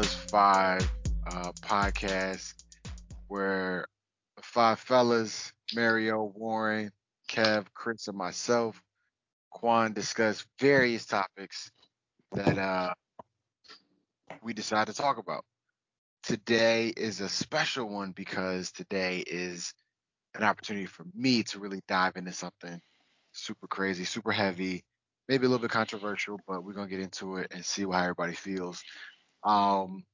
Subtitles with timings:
[0.00, 0.90] Fellas Five
[1.26, 2.54] uh, podcast,
[3.28, 3.86] where
[4.40, 6.90] five fellas, Mario, Warren,
[7.28, 8.80] Kev, Chris, and myself,
[9.50, 11.70] Quan, discuss various topics
[12.32, 12.94] that uh,
[14.42, 15.44] we decided to talk about.
[16.22, 19.74] Today is a special one because today is
[20.34, 22.80] an opportunity for me to really dive into something
[23.32, 24.82] super crazy, super heavy,
[25.28, 28.32] maybe a little bit controversial, but we're gonna get into it and see how everybody
[28.32, 28.82] feels.
[29.44, 30.04] Um,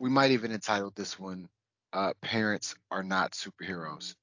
[0.00, 1.48] we might even entitle this one
[1.92, 4.14] uh, "Parents Are Not Superheroes."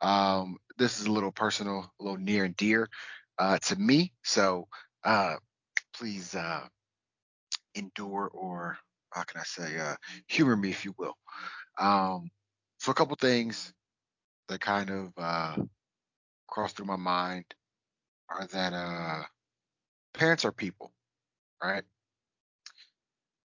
[0.00, 2.88] Um, this is a little personal, a little near and dear
[3.38, 4.68] uh, to me, so
[5.04, 5.36] uh,
[5.94, 6.66] please uh,
[7.74, 8.78] endure or
[9.10, 9.94] how can I say uh,
[10.28, 11.14] humor me if you will.
[11.78, 12.30] Um,
[12.78, 13.72] so a couple things
[14.48, 15.56] that kind of uh,
[16.48, 17.44] crossed through my mind
[18.28, 19.22] are that uh,
[20.14, 20.92] parents are people,
[21.62, 21.84] right?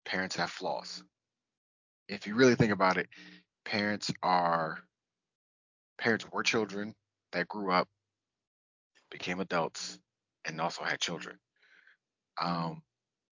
[0.07, 1.03] Parents have flaws.
[2.07, 3.09] If you really think about it,
[3.65, 4.79] parents are
[5.97, 6.95] parents were children
[7.33, 7.89] that grew up,
[9.11, 9.99] became adults,
[10.45, 11.37] and also had children.
[12.41, 12.81] Um,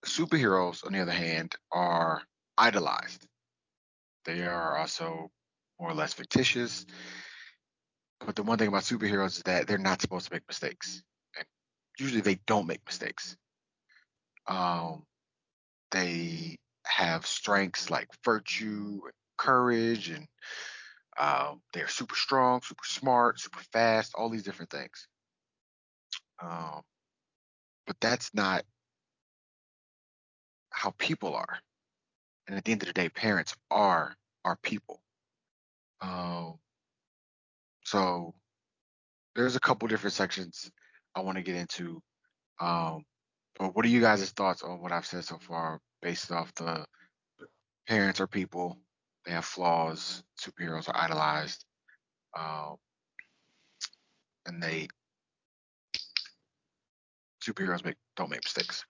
[0.03, 2.23] superheroes, on the other hand, are
[2.57, 3.27] idolized.
[4.25, 5.29] They are also
[5.79, 6.87] more or less fictitious.
[8.25, 11.03] But the one thing about superheroes is that they're not supposed to make mistakes.
[11.37, 11.45] And
[11.99, 13.37] usually they don't make mistakes.
[14.47, 15.03] Um,
[15.91, 20.27] they have strengths like virtue, and courage, and
[21.17, 25.07] um, they're super strong, super smart, super fast, all these different things.
[26.41, 26.81] Um,
[27.85, 28.63] but that's not
[30.69, 31.59] how people are.
[32.47, 35.01] And at the end of the day, parents are our people.
[36.01, 36.55] Um,
[37.85, 38.33] so
[39.35, 40.69] there's a couple different sections
[41.15, 42.01] I want to get into.
[42.59, 43.03] Um,
[43.57, 46.85] but what are you guys' thoughts on what I've said so far, based off the
[47.87, 48.77] parents are people,
[49.25, 51.65] they have flaws, superheroes are idolized,
[52.37, 52.75] um,
[54.45, 54.87] and they
[57.41, 58.85] superheroes make don't make mistakes.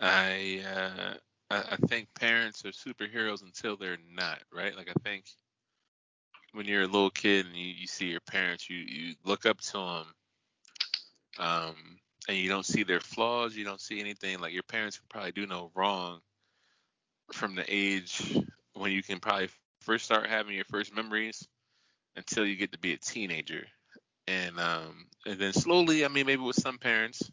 [0.00, 1.14] I uh,
[1.50, 4.76] I, I think parents are superheroes until they're not, right?
[4.76, 5.24] Like I think
[6.52, 9.60] when you're a little kid and you, you see your parents, you you look up
[9.60, 10.06] to them,
[11.38, 11.74] um,
[12.28, 14.40] and you don't see their flaws, you don't see anything.
[14.40, 16.20] Like your parents probably do no wrong
[17.32, 18.38] from the age
[18.74, 19.48] when you can probably
[19.80, 21.46] first start having your first memories
[22.16, 23.66] until you get to be a teenager,
[24.26, 27.30] and um, and then slowly, I mean, maybe with some parents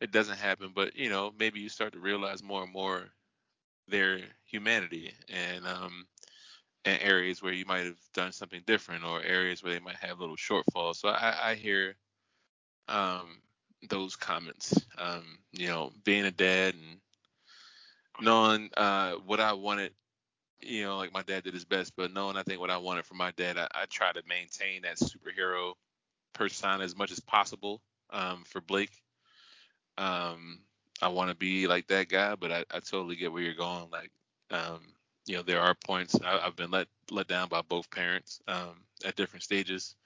[0.00, 3.04] it doesn't happen, but you know, maybe you start to realize more and more
[3.88, 6.06] their humanity and um
[6.84, 10.20] and areas where you might have done something different or areas where they might have
[10.20, 10.96] little shortfalls.
[10.96, 11.96] So I, I hear
[12.88, 13.40] um
[13.88, 14.74] those comments.
[14.98, 17.00] Um, you know, being a dad and
[18.20, 19.92] knowing uh what I wanted,
[20.60, 23.06] you know, like my dad did his best, but knowing I think what I wanted
[23.06, 25.74] from my dad, I, I try to maintain that superhero
[26.32, 27.80] persona as much as possible
[28.10, 28.90] um for Blake
[29.98, 30.60] um,
[31.02, 33.88] I want to be like that guy, but I, I totally get where you're going.
[33.90, 34.10] Like,
[34.50, 34.80] um,
[35.26, 38.84] you know, there are points I, have been let let down by both parents um,
[39.04, 39.96] at different stages,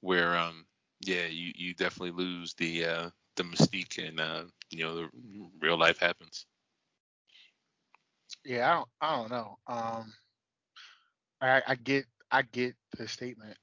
[0.00, 0.66] where um,
[1.02, 5.10] yeah, you you definitely lose the uh, the mystique and uh, you know the
[5.60, 6.46] real life happens.
[8.44, 9.58] Yeah, I don't I don't know.
[9.66, 10.14] Um,
[11.40, 13.56] I I get I get the statement,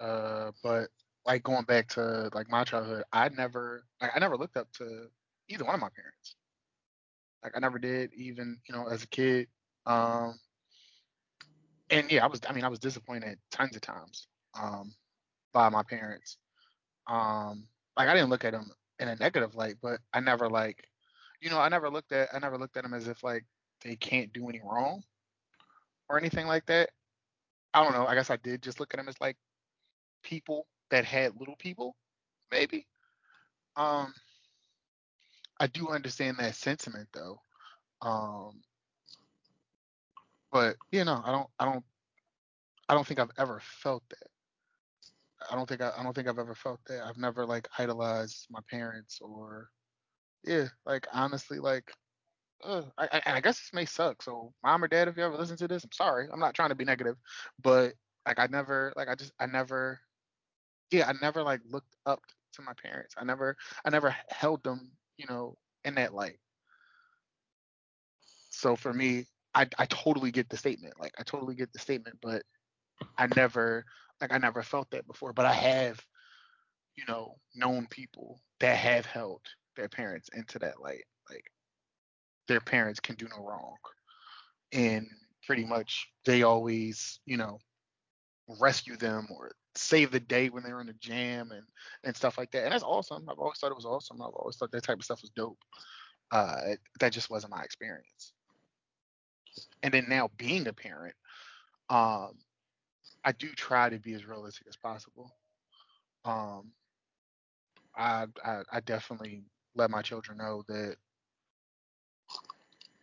[0.00, 0.88] uh, but
[1.26, 5.08] like going back to like my childhood, I never like I never looked up to
[5.48, 6.36] either one of my parents.
[7.42, 9.48] Like I never did, even you know as a kid.
[9.86, 10.38] Um,
[11.90, 14.28] and yeah, I was I mean I was disappointed tons of times
[14.60, 14.94] um,
[15.52, 16.38] by my parents.
[17.06, 17.66] Um,
[17.96, 20.84] like I didn't look at them in a negative light, but I never like,
[21.40, 23.44] you know, I never looked at I never looked at them as if like
[23.84, 25.02] they can't do any wrong
[26.08, 26.90] or anything like that.
[27.74, 28.06] I don't know.
[28.06, 29.36] I guess I did just look at them as like
[30.22, 31.96] people that had little people,
[32.50, 32.86] maybe.
[33.76, 34.14] Um,
[35.60, 37.40] I do understand that sentiment though.
[38.02, 38.62] Um,
[40.52, 41.84] but you know, I don't, I don't,
[42.88, 44.28] I don't think I've ever felt that.
[45.50, 47.04] I don't think I, I don't think I've ever felt that.
[47.04, 49.68] I've never like idolized my parents or,
[50.44, 51.92] yeah, like honestly, like,
[52.64, 54.22] uh, I, I, I guess this may suck.
[54.22, 56.28] So, mom or dad, if you ever listen to this, I'm sorry.
[56.32, 57.16] I'm not trying to be negative,
[57.62, 57.94] but
[58.26, 60.00] like I never, like I just, I never,
[60.90, 62.22] yeah, I never like looked up
[62.54, 63.14] to my parents.
[63.18, 66.38] I never, I never held them, you know, in that light.
[68.50, 70.94] So for me, I I totally get the statement.
[70.98, 72.42] Like I totally get the statement, but
[73.18, 73.84] I never
[74.20, 75.32] like I never felt that before.
[75.32, 76.00] But I have,
[76.96, 79.42] you know, known people that have held
[79.76, 81.04] their parents into that light.
[81.30, 81.44] Like
[82.48, 83.76] their parents can do no wrong.
[84.72, 85.06] And
[85.46, 87.58] pretty much they always, you know,
[88.60, 91.64] rescue them or save the day when they're in a jam and
[92.04, 92.64] and stuff like that.
[92.64, 93.28] And that's awesome.
[93.28, 94.22] I've always thought it was awesome.
[94.22, 95.58] I've always thought that type of stuff was dope.
[96.30, 98.32] Uh, that just wasn't my experience.
[99.82, 101.14] And then now being a parent,
[101.88, 102.32] um,
[103.26, 105.32] I do try to be as realistic as possible.
[106.24, 106.70] Um,
[107.96, 109.42] I, I I definitely
[109.74, 110.96] let my children know that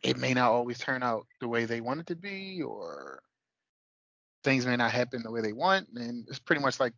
[0.02, 3.22] it may not always turn out the way they want it to be, or
[4.46, 6.94] things may not happen the way they want, and it's pretty much like,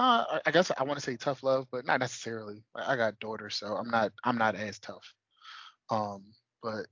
[0.00, 2.64] uh, I guess I want to say tough love, but not necessarily.
[2.74, 5.14] I got daughters, so I'm not I'm not as tough.
[5.88, 6.24] Um,
[6.62, 6.86] but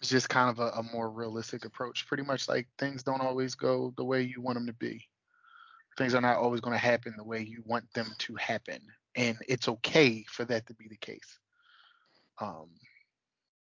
[0.00, 2.06] it's just kind of a, a more realistic approach.
[2.06, 5.08] Pretty much like things don't always go the way you want them to be.
[5.96, 8.78] Things are not always going to happen the way you want them to happen,
[9.16, 11.38] and it's okay for that to be the case.
[12.40, 12.68] Um,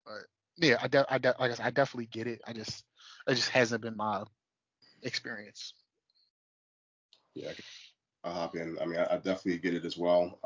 [0.06, 0.22] but
[0.56, 2.40] yeah, I, de- I, de- I, said, I definitely get it.
[2.46, 2.84] I just
[3.26, 4.22] it just hasn't been my
[5.02, 5.74] experience.
[7.34, 7.52] Yeah,
[8.24, 8.78] I'll hop in.
[8.80, 10.38] I mean, I, I, definitely get it as well.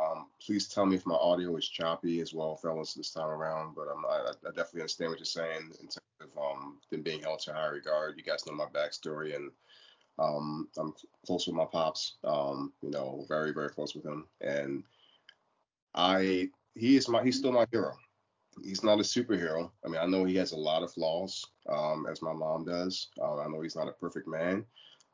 [0.44, 3.74] Please tell me if my audio is choppy as well, fellas, this time around.
[3.74, 7.22] But um, I, I definitely understand what you're saying in terms of um, them being
[7.22, 8.14] held to high regard.
[8.16, 9.50] You guys know my backstory, and
[10.18, 10.94] um, I'm
[11.26, 12.16] close with my pops.
[12.24, 14.84] Um, you know, very very close with him, and
[15.94, 17.96] I he is my he's still my hero
[18.62, 19.70] he's not a superhero.
[19.84, 23.08] I mean, I know he has a lot of flaws, um, as my mom does.
[23.20, 24.64] Uh, I know he's not a perfect man,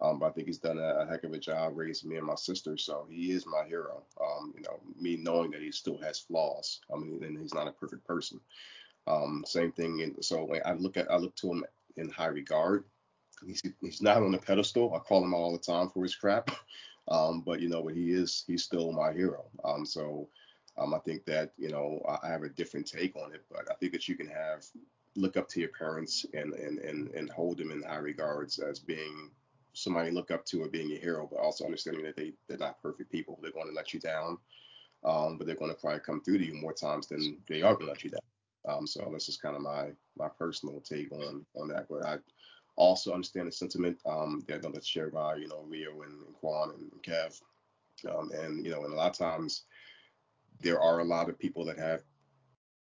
[0.02, 2.26] um, but I think he's done a, a, heck of a job raising me and
[2.26, 2.76] my sister.
[2.76, 4.02] So he is my hero.
[4.20, 6.80] Um, you know, me knowing that he still has flaws.
[6.92, 8.40] I mean, and he's not a perfect person.
[9.06, 10.02] Um, same thing.
[10.02, 11.64] And so I look at, I look to him
[11.96, 12.84] in high regard.
[13.46, 14.92] He's, he's not on a pedestal.
[14.94, 16.50] I call him all the time for his crap.
[17.08, 19.46] Um, but you know, but he is, he's still my hero.
[19.64, 20.28] Um, so
[20.78, 23.74] um, I think that you know I have a different take on it, but I
[23.74, 24.64] think that you can have
[25.16, 28.78] look up to your parents and and and, and hold them in high regards as
[28.78, 29.32] being
[29.72, 32.82] somebody look up to or being a hero, but also understanding that they they're not
[32.82, 33.38] perfect people.
[33.40, 34.38] They're going to let you down,
[35.04, 37.74] um, but they're going to probably come through to you more times than they are
[37.74, 38.20] going to let you down.
[38.68, 41.86] Um, so this is kind of my my personal take on on that.
[41.88, 42.18] But I
[42.76, 46.70] also understand the sentiment um, that that's shared by you know Rio and, and Quan
[46.70, 47.40] and Kev,
[48.10, 49.64] um, and you know, and a lot of times
[50.60, 52.02] there are a lot of people that have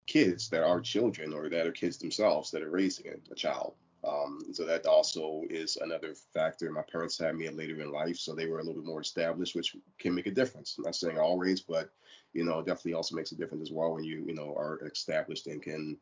[0.06, 3.74] kids that are children or that are kids themselves that are raising a, child.
[4.04, 6.70] Um, so that also is another factor.
[6.70, 9.56] My parents had me later in life, so they were a little bit more established,
[9.56, 10.76] which can make a difference.
[10.78, 11.90] I'm not saying always, but
[12.32, 15.46] you know, definitely also makes a difference as well when you you know are established
[15.46, 15.96] and can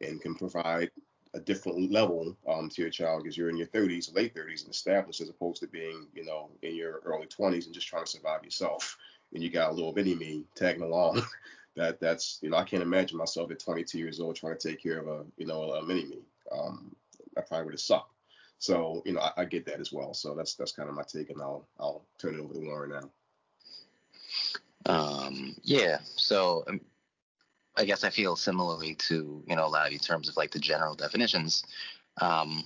[0.00, 0.90] and can provide
[1.34, 4.74] a different level um, to your child because you're in your 30s, late 30s, and
[4.74, 8.10] established as opposed to being you know in your early 20s and just trying to
[8.10, 8.96] survive yourself
[9.32, 11.22] and you got a little bitty me tagging along.
[11.76, 14.82] that that's you know I can't imagine myself at 22 years old trying to take
[14.82, 16.18] care of a you know a mini me.
[16.52, 16.94] Um,
[17.36, 18.14] I probably would have sucked.
[18.58, 20.12] So you know I, I, get that as well.
[20.12, 22.90] So that's that's kind of my take, and I'll I'll turn it over to Warren
[22.90, 23.10] now.
[24.86, 25.98] Um, yeah.
[26.16, 26.80] So um,
[27.76, 30.36] I guess I feel similarly to you know a lot of you in terms of
[30.36, 31.64] like the general definitions.
[32.20, 32.64] Um,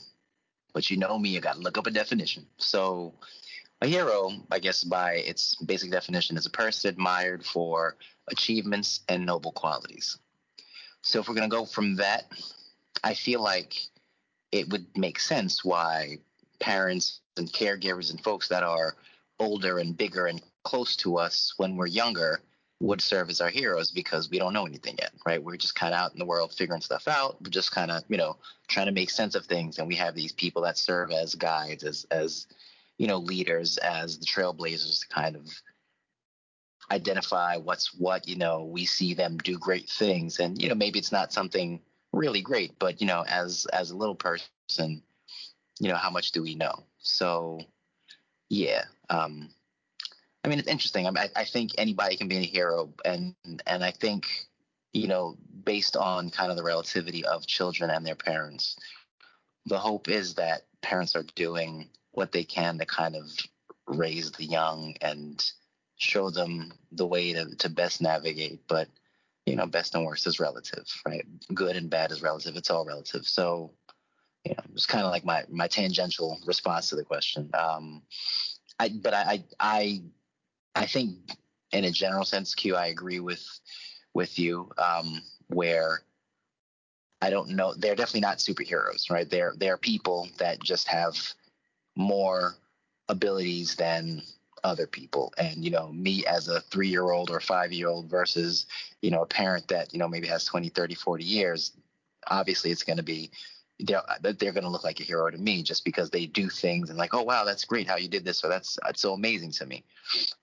[0.72, 2.46] but you know me, you got to look up a definition.
[2.56, 3.14] So
[3.80, 7.96] a hero, I guess, by its basic definition, is a person admired for
[8.28, 10.18] achievements and noble qualities.
[11.02, 12.24] So, if we're to go from that,
[13.02, 13.74] I feel like
[14.54, 16.16] it would make sense why
[16.61, 18.94] parents and caregivers and folks that are
[19.40, 22.40] older and bigger and close to us when we're younger
[22.78, 25.42] would serve as our heroes because we don't know anything yet, right?
[25.42, 27.42] We're just kind of out in the world figuring stuff out.
[27.42, 28.37] We're just kind of, you know,
[28.68, 29.78] trying to make sense of things.
[29.78, 32.46] And we have these people that serve as guides, as, as,
[32.96, 35.50] you know, leaders as the trailblazers to kind of
[36.92, 40.38] identify what's what, you know, we see them do great things.
[40.38, 41.80] And, you know, maybe it's not something
[42.14, 45.02] really great, but, you know, as as a little person,
[45.80, 46.85] you know, how much do we know?
[46.99, 47.61] So
[48.49, 48.85] yeah.
[49.11, 49.50] Um
[50.44, 51.06] I mean it's interesting.
[51.06, 53.35] I, mean, I, I think anybody can be a hero and
[53.66, 54.26] and I think,
[54.92, 58.76] you know, based on kind of the relativity of children and their parents,
[59.66, 63.25] the hope is that parents are doing what they can to kind of
[63.87, 65.42] raise the young and
[65.97, 68.61] show them the way to, to best navigate.
[68.68, 68.88] But,
[69.46, 71.24] you know, best and worst is relative, right?
[71.52, 72.56] Good and bad is relative.
[72.56, 73.26] It's all relative.
[73.26, 73.72] So,
[74.44, 77.50] you know, it's kind of like my, my tangential response to the question.
[77.54, 78.02] Um,
[78.78, 80.02] I, but I, I,
[80.74, 81.16] I think
[81.72, 83.44] in a general sense, Q, I agree with,
[84.14, 86.02] with you, um, where
[87.20, 89.28] I don't know, they're definitely not superheroes, right?
[89.28, 91.16] They're, they're people that just have
[91.96, 92.56] more
[93.08, 94.22] abilities than
[94.64, 95.33] other people.
[95.38, 98.66] And you know me as a three year old or five year old versus
[99.02, 101.73] you know a parent that you know maybe has 20 30 40 years
[102.28, 103.30] obviously it's going to be
[103.80, 106.90] they're, they're going to look like a hero to me just because they do things
[106.90, 108.42] and like oh wow that's great how you did this.
[108.42, 109.85] Or that's that's so amazing to me.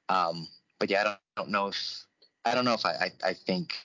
[0.10, 0.48] Um
[0.80, 2.06] but yeah i don't, I don't know if
[2.46, 3.76] i don't know if I, I i think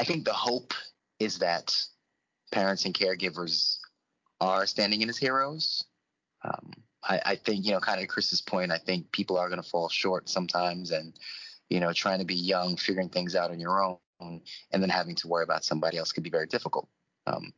[0.00, 0.72] i think the hope
[1.18, 1.74] is that
[2.52, 3.78] parents and caregivers
[4.40, 5.84] are standing in as heroes.
[6.44, 6.72] Um,
[7.04, 9.68] I, I think you know kind of chris's point i think people are going to
[9.68, 11.12] fall short sometimes and
[11.70, 15.14] you know trying to be young figuring things out on your own and then having
[15.16, 16.88] to worry about somebody else could be very difficult.
[17.26, 17.52] Um,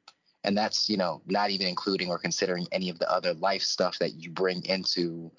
[0.45, 3.99] and that's you know not even including or considering any of the other life stuff
[3.99, 5.31] that you bring into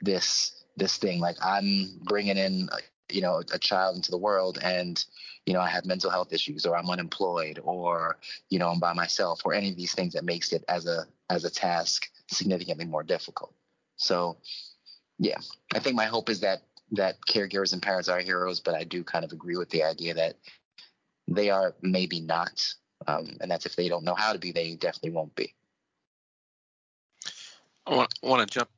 [0.00, 1.18] this this thing.
[1.18, 2.68] Like i'm bringing in
[3.10, 5.04] you know a child into the world and
[5.46, 8.18] you know i have mental health issues or i'm unemployed or
[8.50, 11.06] you know i'm by myself or any of these things that makes it as a
[11.28, 13.54] as a task significantly more difficult.
[13.96, 14.38] So
[15.18, 15.38] yeah.
[15.74, 19.04] I think my hope is that that caregivers and parents are heroes but i do
[19.04, 20.34] kind of agree with the idea that
[21.28, 22.74] they are maybe not
[23.06, 25.54] um, and that's if they don't know how to be they definitely won't be.
[27.86, 28.70] I want, I want to jump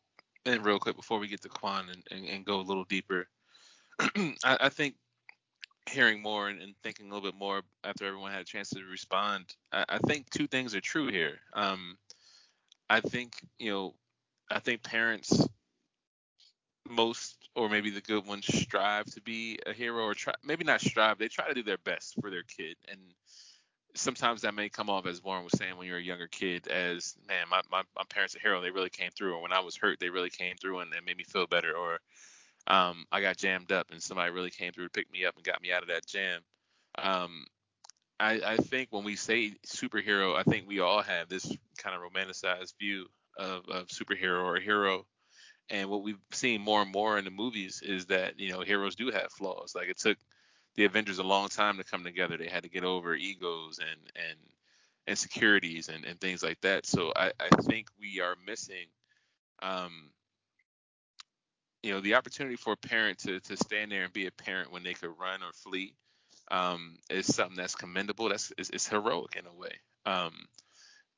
[0.46, 3.28] in real quick before we get to Quan and, and, and go a little deeper.
[4.00, 4.94] I, I, think
[5.90, 8.82] hearing more and, and, thinking a little bit more after everyone had a chance to
[8.84, 11.38] respond, I, I think two things are true here.
[11.54, 11.98] Um,
[12.92, 13.94] I think you know,
[14.50, 15.48] I think parents
[16.90, 20.82] most or maybe the good ones strive to be a hero or try maybe not
[20.82, 22.76] strive they try to do their best for their kid.
[22.90, 23.00] And
[23.94, 27.16] sometimes that may come off as Warren was saying when you're a younger kid as
[27.26, 29.36] man my, my, my parents are hero they really came through.
[29.36, 31.72] Or when I was hurt they really came through and, and made me feel better.
[31.74, 31.98] Or
[32.66, 35.44] um, I got jammed up and somebody really came through to pick me up and
[35.46, 36.42] got me out of that jam.
[36.98, 37.46] Um,
[38.22, 41.44] I, I, think when we say superhero, I think we all have this
[41.76, 45.06] kind of romanticized view of, of superhero or hero.
[45.70, 48.94] And what we've seen more and more in the movies is that, you know, heroes
[48.94, 49.74] do have flaws.
[49.74, 50.18] Like it took
[50.76, 52.36] the Avengers a long time to come together.
[52.36, 54.38] They had to get over egos and, and
[55.08, 56.86] insecurities and, and things like that.
[56.86, 58.86] So I, I think we are missing
[59.62, 60.10] um,
[61.82, 64.70] you know the opportunity for a parent to to stand there and be a parent
[64.70, 65.94] when they could run or flee
[66.52, 68.28] um, is something that's commendable.
[68.28, 69.72] That's it's, it's heroic in a way.
[70.04, 70.32] Um,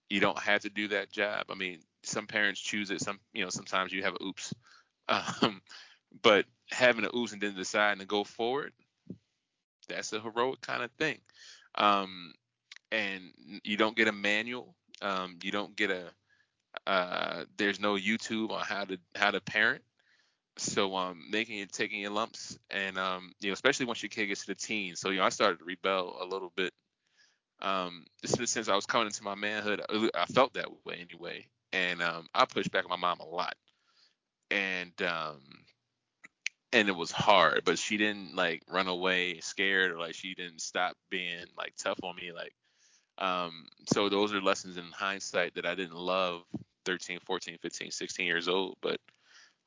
[0.08, 1.46] you don't have to do that job.
[1.50, 3.00] I mean, some parents choose it.
[3.00, 4.54] Some you know sometimes you have a oops,
[5.08, 5.60] um,
[6.22, 8.72] but having a oops and then deciding to go forward,
[9.88, 11.18] that's a heroic kind of thing.
[11.74, 12.32] Um,
[12.92, 13.32] and
[13.64, 14.76] you don't get a manual.
[15.02, 16.04] Um, you don't get a
[16.86, 19.82] uh, there's no YouTube on how to how to parent
[20.56, 24.26] so um making it taking your lumps and um you know especially once your kid
[24.26, 25.00] gets to the teens.
[25.00, 26.72] So you know i started to rebel a little bit
[27.62, 29.82] um just since i was coming into my manhood
[30.14, 31.46] i felt that way anyway.
[31.72, 33.54] And um i pushed back on my mom a lot.
[34.50, 35.40] And um
[36.72, 40.60] and it was hard but she didn't like run away scared or like she didn't
[40.60, 42.52] stop being like tough on me like
[43.18, 46.42] um so those are lessons in hindsight that i didn't love
[46.84, 48.98] 13 14 15 16 years old but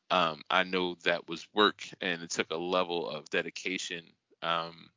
[0.10, 4.04] um, I know that was work and it took a level of dedication
[4.42, 4.90] um,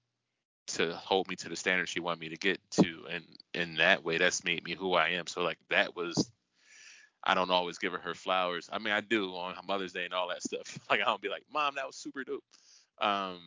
[0.68, 3.06] to hold me to the standard she wanted me to get to.
[3.10, 3.24] And
[3.54, 5.26] in that way, that's made me who I am.
[5.26, 6.30] So like that was,
[7.24, 8.68] I don't always give her her flowers.
[8.72, 10.78] I mean, I do on Mother's Day and all that stuff.
[10.90, 12.44] Like I don't be like, Mom, that was super dope.
[13.00, 13.40] Um,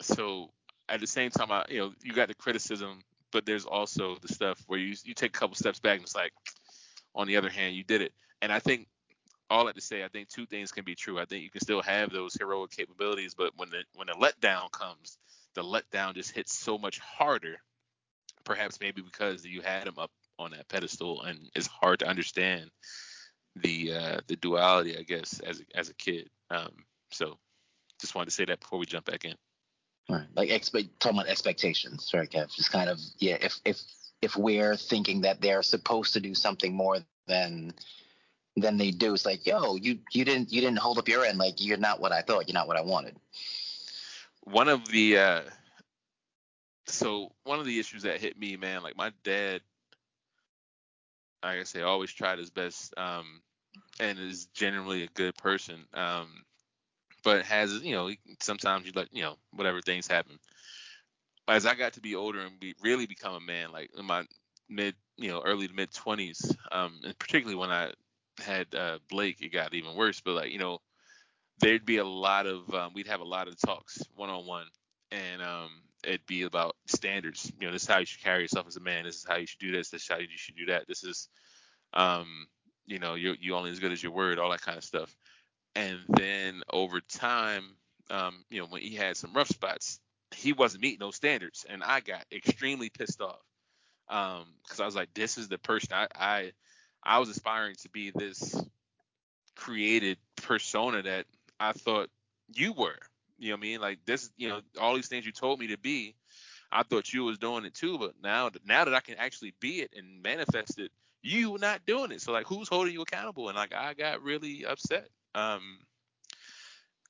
[0.00, 0.50] so
[0.88, 4.28] at the same time, I, you know, you got the criticism, but there's also the
[4.28, 6.32] stuff where you you take a couple steps back and it's like,
[7.14, 8.12] on the other hand, you did it.
[8.42, 8.88] And I think
[9.50, 11.18] all that to say, I think two things can be true.
[11.18, 14.70] I think you can still have those heroic capabilities, but when the when the letdown
[14.70, 15.18] comes,
[15.54, 17.56] the letdown just hits so much harder.
[18.44, 22.70] Perhaps maybe because you had him up on that pedestal, and it's hard to understand
[23.56, 26.28] the uh, the duality, I guess, as a, as a kid.
[26.50, 26.72] Um,
[27.10, 27.38] so,
[28.00, 29.34] just wanted to say that before we jump back in.
[30.08, 30.26] Right.
[30.36, 32.54] Like expect talking about expectations, right, Kev?
[32.54, 33.80] Just kind of yeah, if if
[34.22, 37.74] if we're thinking that they're supposed to do something more than
[38.56, 39.14] than they do.
[39.14, 41.38] It's like, yo, you you didn't you didn't hold up your end.
[41.38, 42.48] Like you're not what I thought.
[42.48, 43.16] You're not what I wanted.
[44.44, 45.42] One of the uh,
[46.86, 49.60] so one of the issues that hit me, man, like my dad,
[51.42, 53.42] like I say, always tried his best, um,
[54.00, 55.84] and is generally a good person.
[55.92, 56.28] Um,
[57.24, 58.10] but has you know
[58.40, 60.38] sometimes you let you know whatever things happen.
[61.48, 64.24] As I got to be older and be really become a man, like in my
[64.68, 67.90] mid you know early to mid 20s, um, and particularly when I
[68.40, 70.20] had uh, Blake, it got even worse.
[70.20, 70.80] But like you know,
[71.60, 74.66] there'd be a lot of um, we'd have a lot of talks one on one,
[75.12, 75.70] and um,
[76.04, 77.52] it'd be about standards.
[77.60, 79.04] You know, this is how you should carry yourself as a man.
[79.04, 79.90] This is how you should do this.
[79.90, 80.88] This is how you should do that.
[80.88, 81.28] This is,
[81.94, 82.46] um,
[82.86, 84.38] you know, you you only as good as your word.
[84.38, 85.10] All that kind of stuff.
[85.74, 87.64] and then over time,
[88.10, 90.00] um, you know, when he had some rough spots,
[90.34, 93.40] he wasn't meeting those standards, and I got extremely pissed off
[94.08, 96.52] because um, I was like, this is the person I, I
[97.06, 98.60] I was aspiring to be this
[99.54, 101.26] created persona that
[101.58, 102.10] I thought
[102.54, 102.98] you were.
[103.38, 103.80] You know what I mean?
[103.80, 106.14] Like this, you know, all these things you told me to be,
[106.72, 107.98] I thought you was doing it too.
[107.98, 110.90] But now, now that I can actually be it and manifest it,
[111.22, 112.20] you not doing it.
[112.22, 113.48] So like, who's holding you accountable?
[113.48, 115.08] And like, I got really upset.
[115.34, 115.78] Um,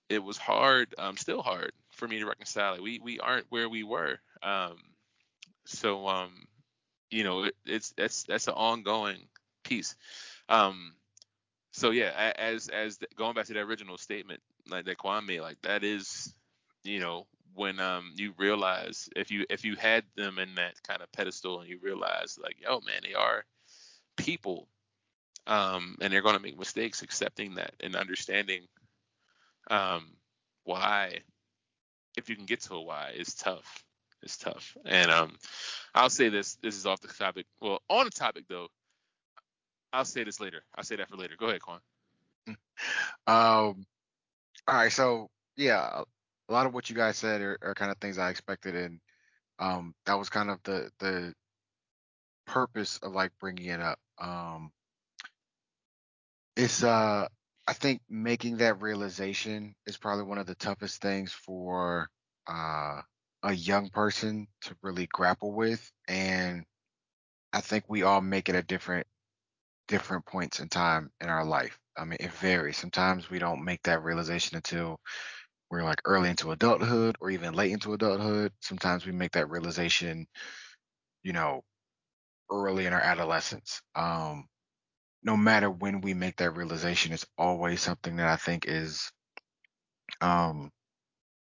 [0.09, 2.73] it was hard, um, still hard for me to reconcile.
[2.73, 4.19] Like, we we aren't where we were.
[4.43, 4.77] Um,
[5.65, 6.47] so um,
[7.11, 9.19] you know, it, it's that's that's an ongoing
[9.69, 9.97] piece.
[10.49, 10.95] Um,
[11.73, 15.41] so yeah, as as the, going back to that original statement like that Quan made,
[15.41, 16.35] like that is,
[16.85, 21.03] you know, when um you realize if you if you had them in that kind
[21.03, 23.45] of pedestal and you realize like, oh man, they are
[24.17, 24.69] people,
[25.47, 28.63] um, and they're to make mistakes, accepting that and understanding,
[29.71, 30.07] um,
[30.65, 31.19] why,
[32.17, 33.83] if you can get to a why, is tough.
[34.23, 35.37] It's tough, and um,
[35.95, 36.57] I'll say this.
[36.63, 37.47] This is off the topic.
[37.61, 38.69] Well, on the topic though,
[39.97, 40.63] I'll say this later.
[40.77, 41.37] I'll say that for later.
[41.39, 41.81] Go ahead, Quan.
[43.27, 43.87] Um,
[44.69, 46.03] all right, so yeah,
[46.49, 49.01] a lot of what you guys said are, are kind of things I expected, and
[49.59, 51.33] um, that was kind of the the
[52.47, 53.99] purpose of like bringing it up.
[54.19, 54.71] Um,
[56.57, 57.27] it's uh,
[57.67, 62.09] I think making that realization is probably one of the toughest things for
[62.47, 63.01] uh
[63.43, 66.65] a young person to really grapple with, and
[67.55, 69.07] I think we all make it a different
[69.89, 71.79] different points in time in our life.
[71.97, 72.77] I mean, it varies.
[72.79, 75.01] Sometimes we don't make that realization until
[75.71, 78.53] we're like early into adulthood or even late into adulthood.
[78.61, 80.27] Sometimes we make that realization,
[81.23, 81.63] you know,
[82.51, 83.83] early in our adolescence.
[83.95, 84.47] Um,
[85.23, 89.11] no matter when we make that realization, it's always something that I think is
[90.21, 90.71] um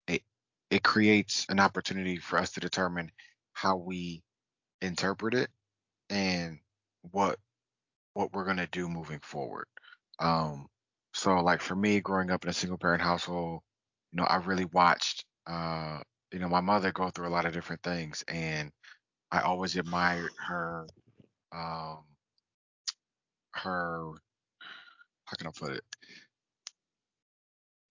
[0.07, 0.21] it
[0.69, 3.11] it creates an opportunity for us to determine
[3.53, 4.23] how we
[4.81, 5.49] interpret it
[6.09, 6.59] and
[7.11, 7.39] what
[8.13, 9.65] what we're gonna do moving forward.
[10.19, 10.67] Um,
[11.13, 13.61] so like for me, growing up in a single parent household,
[14.11, 15.99] you know, I really watched, uh,
[16.31, 18.71] you know, my mother go through a lot of different things, and
[19.31, 20.87] I always admired her,
[21.53, 22.03] um,
[23.53, 24.11] her,
[25.25, 25.83] how can I put it,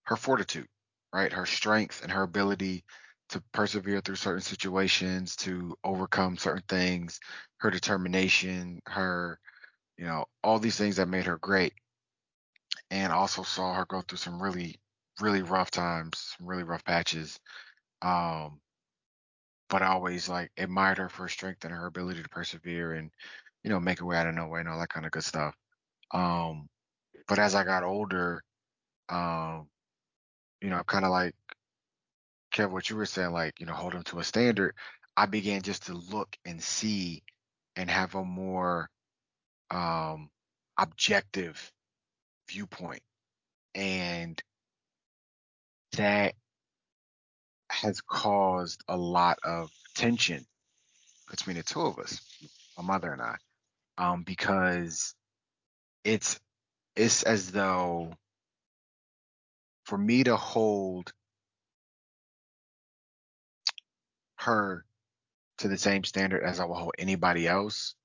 [0.03, 0.67] her fortitude,
[1.13, 1.31] right?
[1.31, 2.83] Her strength and her ability
[3.29, 7.19] to persevere through certain situations, to overcome certain things,
[7.57, 9.39] her determination, her,
[10.01, 11.73] you know, all these things that made her great
[12.89, 14.79] and also saw her go through some really,
[15.21, 17.39] really rough times, some really rough patches.
[18.01, 18.59] Um,
[19.69, 23.11] but I always like admired her for her strength and her ability to persevere and,
[23.63, 25.55] you know, make her way out of nowhere and all that kind of good stuff.
[26.11, 26.67] Um,
[27.27, 28.43] but as I got older,
[29.09, 29.67] um,
[30.61, 31.35] you know, kind of like
[32.53, 34.75] Kev, what you were saying, like, you know, hold them to a standard.
[35.15, 37.23] I began just to look and see
[37.77, 38.90] and have a more
[39.71, 40.29] um
[40.77, 41.71] objective
[42.49, 43.01] viewpoint.
[43.73, 44.41] And
[45.93, 46.35] that
[47.69, 50.45] has caused a lot of tension
[51.29, 52.19] between the two of us,
[52.77, 53.37] my mother and I,
[53.97, 55.15] um, because
[56.03, 56.39] it's
[56.95, 58.13] it's as though
[59.85, 61.13] for me to hold
[64.35, 64.85] her
[65.59, 67.95] to the same standard as I will hold anybody else,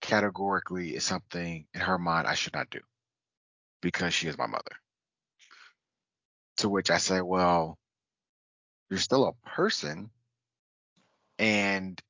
[0.00, 2.80] categorically is something in her mind I should not do
[3.82, 4.76] because she is my mother.
[6.58, 7.78] To which I say, well,
[8.90, 10.10] you're still a person
[11.38, 12.00] and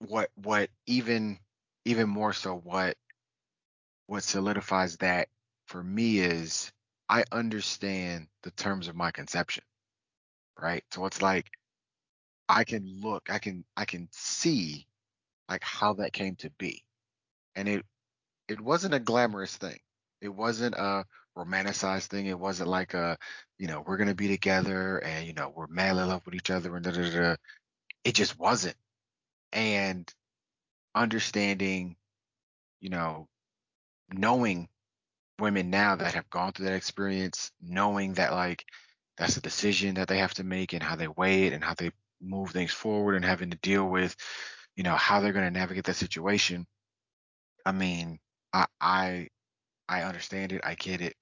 [0.00, 1.38] what what even
[1.84, 2.96] even more so what
[4.06, 5.28] what solidifies that
[5.66, 6.72] for me is
[7.08, 9.64] I understand the terms of my conception.
[10.60, 10.84] Right?
[10.92, 11.46] So it's like
[12.48, 14.87] I can look, I can I can see
[15.48, 16.82] like how that came to be.
[17.56, 17.84] And it
[18.48, 19.78] it wasn't a glamorous thing.
[20.20, 21.04] It wasn't a
[21.36, 22.26] romanticized thing.
[22.26, 23.18] It wasn't like a,
[23.58, 26.50] you know, we're gonna be together and you know we're madly in love with each
[26.50, 27.36] other and da da da.
[28.04, 28.76] It just wasn't.
[29.52, 30.12] And
[30.94, 31.96] understanding,
[32.80, 33.28] you know,
[34.12, 34.68] knowing
[35.38, 38.64] women now that have gone through that experience, knowing that like
[39.16, 41.74] that's a decision that they have to make and how they weigh it and how
[41.74, 44.16] they move things forward and having to deal with,
[44.78, 46.64] you know, how they're going to navigate that situation.
[47.66, 48.20] I mean,
[48.52, 49.28] I I
[49.88, 50.60] I understand it.
[50.64, 51.14] I get it.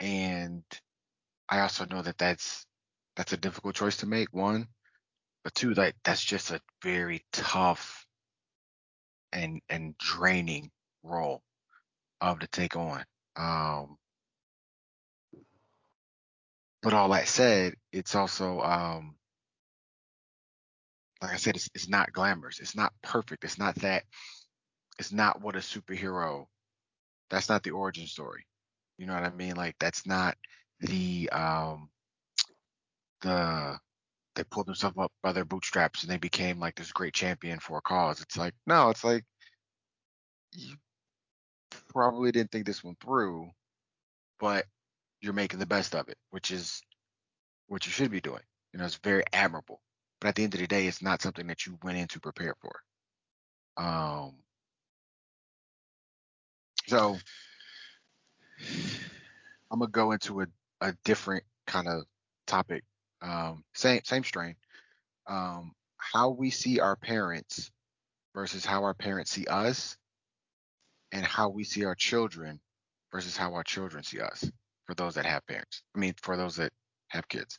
[0.00, 0.64] And
[1.48, 2.66] I also know that that's
[3.16, 4.34] that's a difficult choice to make.
[4.34, 4.66] One,
[5.44, 8.04] but two, like that's just a very tough
[9.32, 10.72] and and draining
[11.04, 11.42] role
[12.20, 13.04] of to take on.
[13.36, 13.98] Um,
[16.82, 19.17] but all that said, it's also um
[21.22, 22.60] like I said, it's it's not glamorous.
[22.60, 23.44] It's not perfect.
[23.44, 24.04] It's not that.
[24.98, 26.46] It's not what a superhero.
[27.30, 28.46] That's not the origin story.
[28.98, 29.56] You know what I mean?
[29.56, 30.36] Like that's not
[30.80, 31.90] the um
[33.22, 33.78] the
[34.34, 37.78] they pulled themselves up by their bootstraps and they became like this great champion for
[37.78, 38.20] a cause.
[38.20, 39.24] It's like no, it's like
[40.52, 40.76] you
[41.92, 43.50] probably didn't think this one through,
[44.38, 44.66] but
[45.20, 46.82] you're making the best of it, which is
[47.66, 48.42] what you should be doing.
[48.72, 49.80] You know, it's very admirable.
[50.20, 52.20] But at the end of the day, it's not something that you went in to
[52.20, 52.80] prepare for.
[53.76, 54.34] Um,
[56.86, 57.16] so
[59.70, 60.46] I'm gonna go into a,
[60.80, 62.04] a different kind of
[62.46, 62.82] topic.
[63.22, 64.56] Um, same same strain.
[65.28, 67.70] Um, how we see our parents
[68.34, 69.96] versus how our parents see us,
[71.12, 72.60] and how we see our children
[73.12, 74.50] versus how our children see us.
[74.86, 76.72] For those that have parents, I mean, for those that
[77.08, 77.58] have kids.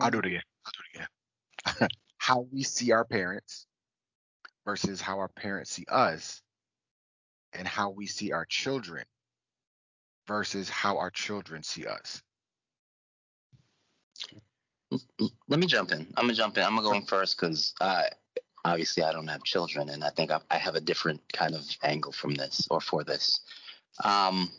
[0.00, 0.42] I'll do it Um, again.
[0.66, 1.08] I'll do it
[1.78, 1.88] again.
[2.18, 3.66] how we see our parents
[4.64, 6.42] versus how our parents see us,
[7.52, 9.04] and how we see our children
[10.26, 12.22] versus how our children see us.
[15.48, 16.00] Let me jump in.
[16.16, 16.64] I'm gonna jump in.
[16.64, 18.08] I'm gonna go in first because I
[18.64, 21.62] obviously I don't have children, and I think I, I have a different kind of
[21.82, 23.40] angle from this or for this.
[24.02, 24.50] Um,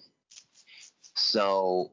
[1.15, 1.91] so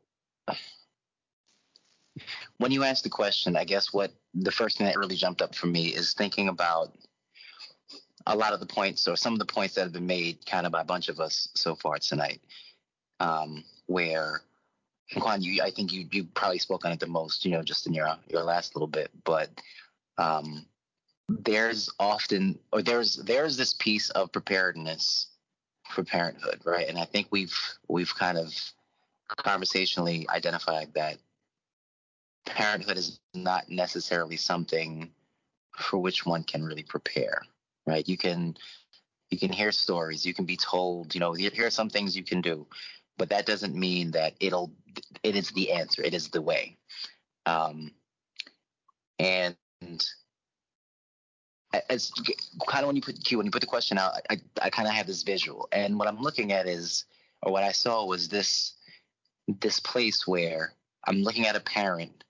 [2.62, 5.55] when you asked the question, I guess what the first thing that really jumped up
[5.55, 6.92] for me is thinking about
[8.27, 10.64] a lot of the points or some of the points that have been made kind
[10.64, 12.40] of by a bunch of us so far tonight.
[13.18, 14.42] Um, where
[15.16, 17.87] Quan, you I think you you probably spoke on it the most, you know, just
[17.87, 19.51] in your your last little bit, but
[20.16, 20.64] um,
[21.29, 25.27] there's often or there's there's this piece of preparedness
[25.90, 26.88] for parenthood, right?
[26.88, 28.55] And I think we've we've kind of
[29.37, 31.18] conversationally identified that
[32.44, 35.11] parenthood is not necessarily something
[35.78, 37.42] for which one can really prepare,
[37.87, 38.07] right?
[38.09, 38.57] You can
[39.31, 42.22] you can hear stories, you can be told, you know, here are some things you
[42.22, 42.66] can do,
[43.16, 44.72] but that doesn't mean that it'll
[45.22, 46.76] it is the answer, it is the way.
[47.46, 47.92] Um,
[49.18, 49.57] and
[51.88, 52.12] as
[52.68, 54.94] kind of when you put when you put the question out, I, I kind of
[54.94, 57.05] have this visual, and what I'm looking at is,
[57.42, 58.74] or what I saw was this
[59.61, 60.74] this place where
[61.07, 62.24] I'm looking at a parent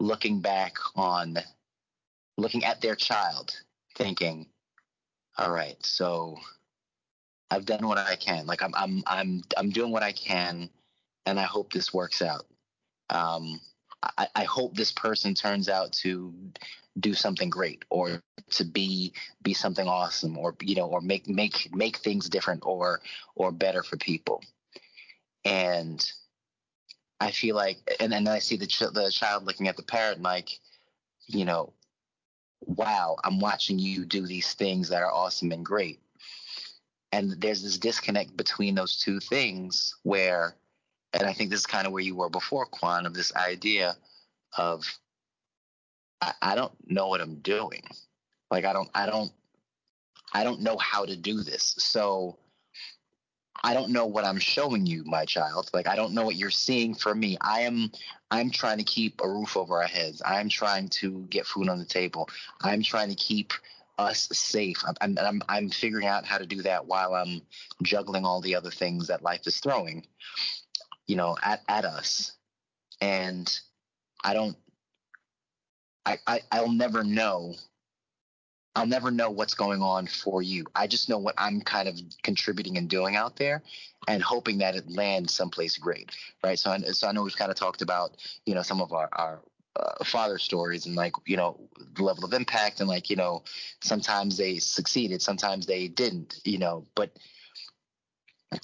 [0.00, 1.38] looking back on
[2.36, 3.54] looking at their child,
[3.96, 4.46] thinking,
[5.38, 6.36] all right, so
[7.50, 8.46] I've done what I can.
[8.46, 10.70] Like I'm I'm I'm I'm doing what I can,
[11.26, 12.46] and I hope this works out.
[13.10, 13.60] Um,
[14.02, 16.32] I, I hope this person turns out to
[16.98, 21.68] do something great or to be be something awesome or you know or make make
[21.74, 23.00] make things different or
[23.36, 24.42] or better for people
[25.44, 26.12] and
[27.20, 30.22] i feel like and then i see the ch- the child looking at the parent
[30.22, 30.58] like
[31.26, 31.72] you know
[32.66, 36.00] wow i'm watching you do these things that are awesome and great.
[37.12, 40.54] And there's this disconnect between those two things where
[41.12, 43.96] and i think this is kind of where you were before quan of this idea
[44.56, 44.84] of
[46.20, 47.82] I, I don't know what i'm doing.
[48.50, 49.32] Like i don't i don't
[50.32, 51.74] i don't know how to do this.
[51.78, 52.38] So
[53.62, 55.70] i don't know what i'm showing you my child.
[55.72, 57.36] Like i don't know what you're seeing for me.
[57.40, 57.90] I am
[58.30, 60.22] i'm trying to keep a roof over our heads.
[60.24, 62.28] I'm trying to get food on the table.
[62.60, 63.52] I'm trying to keep
[63.98, 64.82] us safe.
[64.86, 67.42] I'm i'm i'm, I'm figuring out how to do that while i'm
[67.82, 70.06] juggling all the other things that life is throwing
[71.06, 72.32] you know at, at us.
[73.00, 73.52] And
[74.24, 74.56] i don't
[76.06, 77.54] I, I i'll never know
[78.76, 80.64] I'll never know what's going on for you.
[80.74, 83.62] I just know what I'm kind of contributing and doing out there,
[84.06, 86.10] and hoping that it lands someplace great,
[86.44, 86.58] right?
[86.58, 89.08] So, I, so I know we've kind of talked about, you know, some of our
[89.12, 89.40] our
[89.76, 93.42] uh, father stories and like, you know, the level of impact and like, you know,
[93.80, 97.16] sometimes they succeeded, sometimes they didn't, you know, but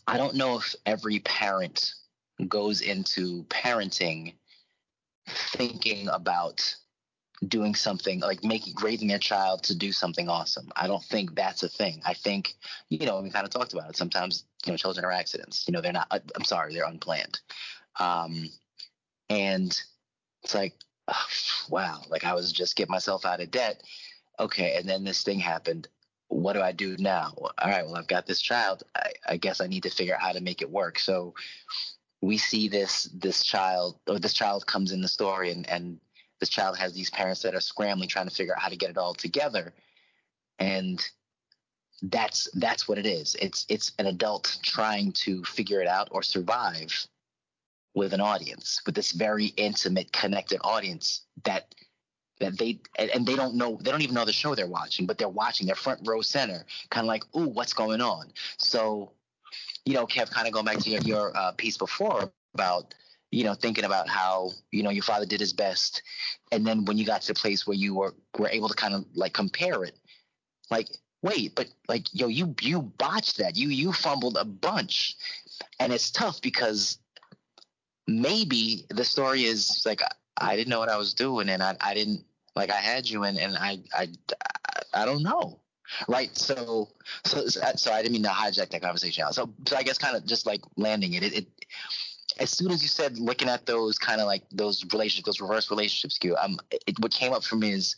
[0.06, 1.94] I don't know if every parent
[2.48, 4.34] goes into parenting
[5.28, 6.74] thinking about
[7.46, 10.70] doing something like making raising their child to do something awesome.
[10.74, 12.00] I don't think that's a thing.
[12.04, 12.54] I think
[12.88, 13.96] you know we kind of talked about it.
[13.96, 15.64] Sometimes you know children are accidents.
[15.66, 16.08] You know they're not.
[16.10, 17.40] I'm sorry, they're unplanned.
[17.98, 18.48] Um,
[19.28, 19.78] and
[20.42, 20.74] it's like
[21.08, 21.26] oh,
[21.68, 23.82] wow, like I was just get myself out of debt.
[24.38, 25.88] Okay, and then this thing happened.
[26.28, 27.34] What do I do now?
[27.36, 28.82] All right, well I've got this child.
[28.96, 30.98] I, I guess I need to figure out how to make it work.
[30.98, 31.34] So
[32.22, 36.00] we see this this child or this child comes in the story and and
[36.40, 38.90] this child has these parents that are scrambling trying to figure out how to get
[38.90, 39.72] it all together
[40.58, 41.06] and
[42.02, 43.36] that's that's what it is.
[43.40, 47.06] It's it's an adult trying to figure it out or survive
[47.94, 51.74] with an audience, with this very intimate, connected audience that
[52.38, 55.16] that they and, they don't know they don't even know the show they're watching, but
[55.16, 58.30] they're watching their front row center, kind of like, ooh, what's going on?
[58.58, 59.12] So,
[59.86, 62.94] you know, Kev, kind of going back to your, your uh, piece before about
[63.30, 66.02] you know thinking about how you know your father did his best,
[66.52, 68.94] and then when you got to the place where you were were able to kind
[68.94, 69.98] of like compare it,
[70.70, 70.88] like
[71.22, 73.56] wait, but like yo, you you botched that.
[73.56, 75.16] You you fumbled a bunch.
[75.78, 76.98] And it's tough because
[78.06, 80.00] maybe the story is like
[80.36, 83.24] I didn't know what I was doing and I, I didn't like I had you
[83.24, 84.08] and, and I, I
[84.94, 85.60] I don't know.
[86.08, 86.36] Right.
[86.36, 86.88] So
[87.24, 89.34] so so I didn't mean to hijack that conversation out.
[89.34, 91.46] So so I guess kind of just like landing it, it, it
[92.38, 95.70] as soon as you said looking at those kind of like those relationships, those reverse
[95.70, 97.96] relationships, Q, um, it, what came up for me is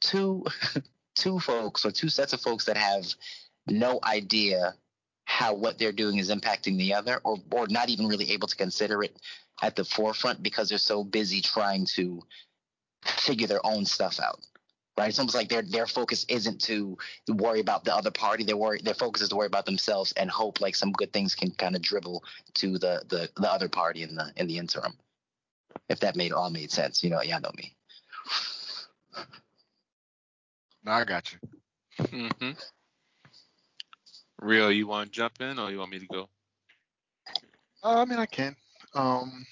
[0.00, 0.44] two
[1.14, 3.06] two folks or two sets of folks that have
[3.66, 4.74] no idea
[5.24, 8.56] how what they're doing is impacting the other or or not even really able to
[8.56, 9.18] consider it
[9.62, 12.22] at the forefront because they're so busy trying to
[13.02, 14.40] figure their own stuff out
[14.98, 16.96] right it's almost like their their focus isn't to
[17.28, 20.30] worry about the other party their worry their focus is to worry about themselves and
[20.30, 22.22] hope like some good things can kind of dribble
[22.54, 24.92] to the the, the other party in the in the interim
[25.88, 27.74] if that made all made sense you know yeah know me
[30.88, 31.38] No, I got you.
[32.00, 32.50] Mm-hmm.
[34.40, 36.28] Rio, you want to jump in or you want me to go?
[37.84, 38.56] Uh, I mean, I can.
[38.94, 39.44] Um,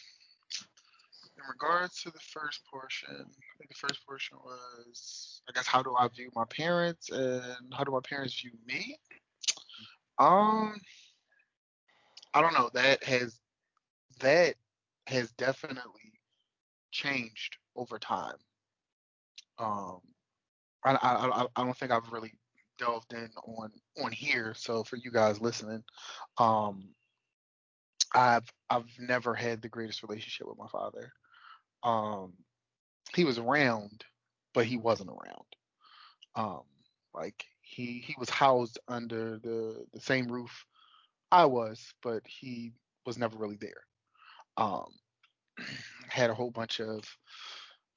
[1.36, 5.82] in regards to the first portion, I think the first portion was, I guess, how
[5.82, 8.98] do I view my parents and how do my parents view me?
[10.18, 10.74] Um,
[12.34, 12.70] I don't know.
[12.74, 13.38] That has
[14.20, 14.54] that
[15.06, 16.12] has definitely
[16.90, 18.36] changed over time.
[19.58, 20.00] Um,
[20.84, 22.32] I, I, I- don't think I've really
[22.78, 23.70] delved in on
[24.02, 24.54] on here.
[24.56, 25.82] So for you guys listening,
[26.38, 26.88] um,
[28.14, 31.12] I've I've never had the greatest relationship with my father.
[31.82, 32.34] Um,
[33.14, 34.04] he was around,
[34.56, 35.46] but he wasn't around.
[36.34, 36.62] Um,
[37.14, 40.64] like he he was housed under the the same roof
[41.30, 42.72] I was, but he
[43.04, 43.82] was never really there.
[44.56, 44.86] Um,
[46.08, 47.04] had a whole bunch of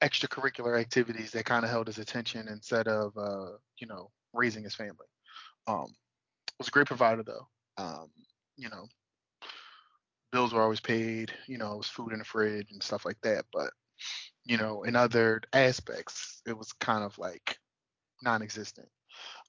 [0.02, 4.74] extracurricular activities that kind of held his attention instead of uh, you know raising his
[4.74, 5.08] family.
[5.66, 5.86] Um,
[6.58, 7.48] was a great provider though.
[7.78, 8.10] Um,
[8.58, 8.86] you know,
[10.30, 11.32] bills were always paid.
[11.46, 13.46] You know, it was food in the fridge and stuff like that.
[13.50, 13.70] But
[14.44, 17.58] you know, in other aspects, it was kind of like
[18.22, 18.88] non-existent.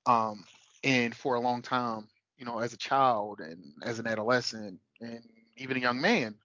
[0.05, 0.45] Um,
[0.83, 5.23] and for a long time, you know, as a child and as an adolescent and
[5.57, 6.35] even a young man,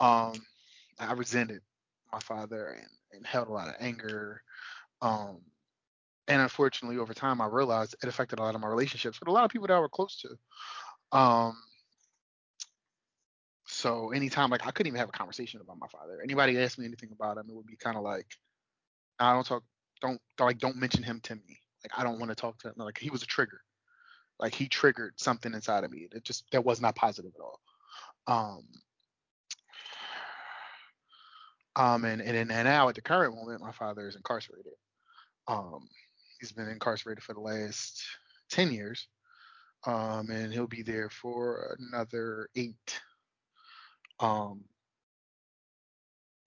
[0.00, 0.34] um,
[0.98, 1.60] I resented
[2.12, 4.42] my father and, and held a lot of anger.
[5.00, 5.40] Um,
[6.28, 9.32] and unfortunately, over time, I realized it affected a lot of my relationships with a
[9.32, 11.18] lot of people that I were close to.
[11.18, 11.56] Um,
[13.82, 16.20] so anytime, like, I couldn't even have a conversation about my father.
[16.22, 18.28] Anybody asked me anything about him, it would be kind of like,
[19.18, 19.64] I don't talk,
[20.00, 21.58] don't like, don't mention him to me.
[21.82, 22.74] Like, I don't want to talk to him.
[22.76, 23.60] Like, he was a trigger.
[24.38, 26.06] Like, he triggered something inside of me.
[26.12, 27.60] It just that was not positive at all.
[28.28, 28.64] Um,
[31.74, 34.74] um, and and and now at the current moment, my father is incarcerated.
[35.48, 35.88] Um,
[36.38, 38.00] he's been incarcerated for the last
[38.48, 39.08] ten years.
[39.84, 43.00] Um, and he'll be there for another eight.
[44.22, 44.64] Um,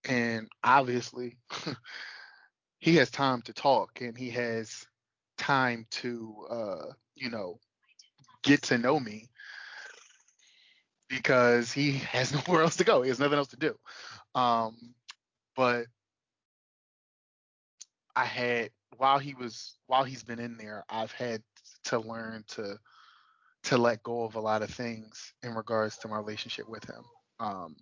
[0.07, 1.37] and obviously,
[2.79, 4.87] he has time to talk and he has
[5.37, 6.85] time to, uh,
[7.15, 7.59] you know,
[8.43, 9.29] get to know me
[11.09, 13.01] because he has nowhere else to go.
[13.01, 13.75] He has nothing else to do.
[14.33, 14.93] Um,
[15.55, 15.85] but
[18.15, 21.43] I had while he was while he's been in there, I've had
[21.85, 22.77] to learn to
[23.63, 27.03] to let go of a lot of things in regards to my relationship with him.
[27.39, 27.75] Um,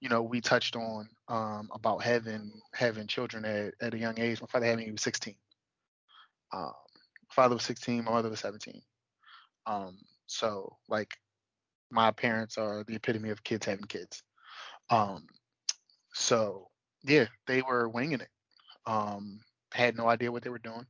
[0.00, 4.40] you know, we touched on um, about having having children at, at a young age.
[4.40, 5.34] My father had me he was 16.
[6.52, 6.72] Um,
[7.28, 8.04] my father was 16.
[8.04, 8.80] My mother was 17.
[9.66, 11.14] Um, so like,
[11.90, 14.22] my parents are the epitome of kids having kids.
[14.88, 15.26] Um,
[16.14, 16.68] so
[17.04, 18.28] yeah, they were winging it.
[18.86, 19.40] Um,
[19.72, 20.86] had no idea what they were doing.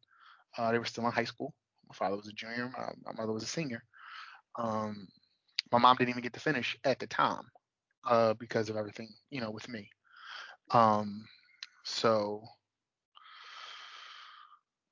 [0.56, 1.52] Uh, they were still in high school.
[1.88, 2.70] My father was a junior.
[2.76, 3.82] My, my mother was a senior.
[4.56, 5.08] Um,
[5.72, 7.44] my mom didn't even get to finish at the time
[8.04, 9.90] uh, because of everything, you know, with me.
[10.70, 11.24] Um,
[11.84, 12.42] so,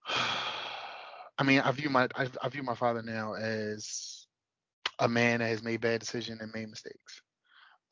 [1.38, 4.26] I mean, I view my I, I view my father now as
[4.98, 7.22] a man that has made bad decisions and made mistakes.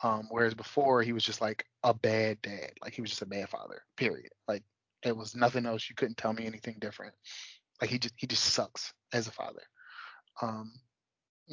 [0.03, 3.27] Um, whereas before he was just like a bad dad, like he was just a
[3.27, 3.81] bad father.
[3.97, 4.31] Period.
[4.47, 4.63] Like
[5.03, 5.89] it was nothing else.
[5.89, 7.15] You couldn't tell me anything different.
[7.81, 9.63] Like he just he just sucks as a father.
[10.43, 10.73] Um,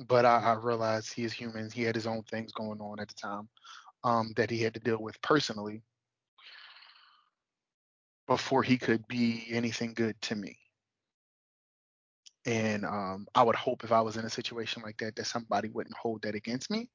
[0.08, 1.70] but I, I realized he is human.
[1.70, 3.48] He had his own things going on at the time
[4.04, 5.84] um, that he had to deal with personally
[8.28, 10.58] before he could be anything good to me.
[12.46, 15.70] And um, I would hope if I was in a situation like that, that somebody
[15.70, 16.90] wouldn't hold that against me.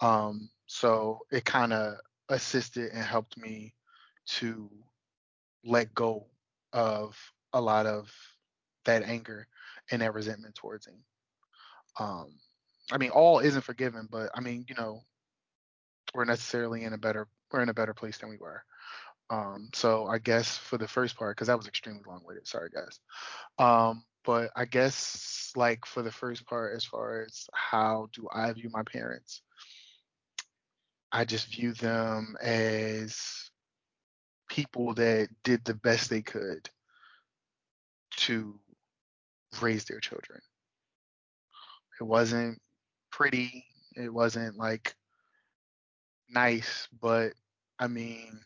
[0.00, 1.94] Um, so it kind of
[2.28, 3.74] assisted and helped me
[4.26, 4.70] to
[5.64, 6.26] let go
[6.72, 7.16] of
[7.52, 8.12] a lot of
[8.84, 9.46] that anger
[9.90, 11.02] and that resentment towards him.
[11.98, 12.34] Um,
[12.90, 15.02] I mean, all isn't forgiven, but I mean, you know,
[16.14, 18.62] we're necessarily in a better we're in a better place than we were.
[19.30, 22.46] Um, so I guess for the first part, because that was extremely long winded.
[22.46, 23.00] Sorry, guys.
[23.58, 28.52] Um, but I guess like for the first part, as far as how do I
[28.52, 29.42] view my parents,
[31.12, 33.50] I just view them as
[34.48, 36.68] people that did the best they could
[38.16, 38.58] to
[39.60, 40.40] raise their children.
[42.00, 42.60] It wasn't
[43.10, 43.64] pretty.
[43.96, 44.94] It wasn't like
[46.28, 47.32] nice, but
[47.78, 48.40] I mean,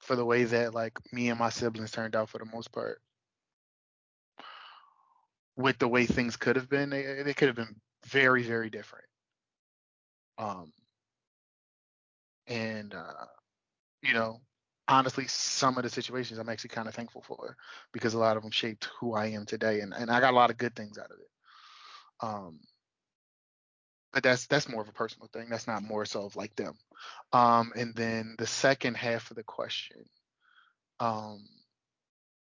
[0.00, 3.00] for the way that like me and my siblings turned out for the most part,
[5.56, 9.06] with the way things could have been, they, they could have been very, very different.
[10.38, 10.72] Um,
[12.46, 13.24] and uh,
[14.02, 14.40] you know,
[14.88, 17.56] honestly, some of the situations I'm actually kind of thankful for
[17.92, 20.36] because a lot of them shaped who I am today, and, and I got a
[20.36, 21.28] lot of good things out of it.
[22.20, 22.60] Um,
[24.12, 25.48] but that's that's more of a personal thing.
[25.50, 26.74] That's not more so of like them.
[27.32, 30.04] Um, and then the second half of the question,
[31.00, 31.44] um,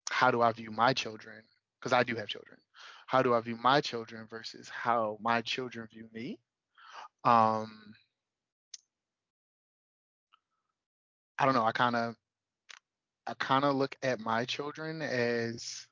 [0.09, 1.41] how do I view my children?
[1.79, 2.57] Because I do have children.
[3.07, 6.39] How do I view my children versus how my children view me?
[7.23, 7.95] Um,
[11.37, 11.65] I don't know.
[11.65, 12.15] I kind of
[13.27, 15.87] I kind of look at my children as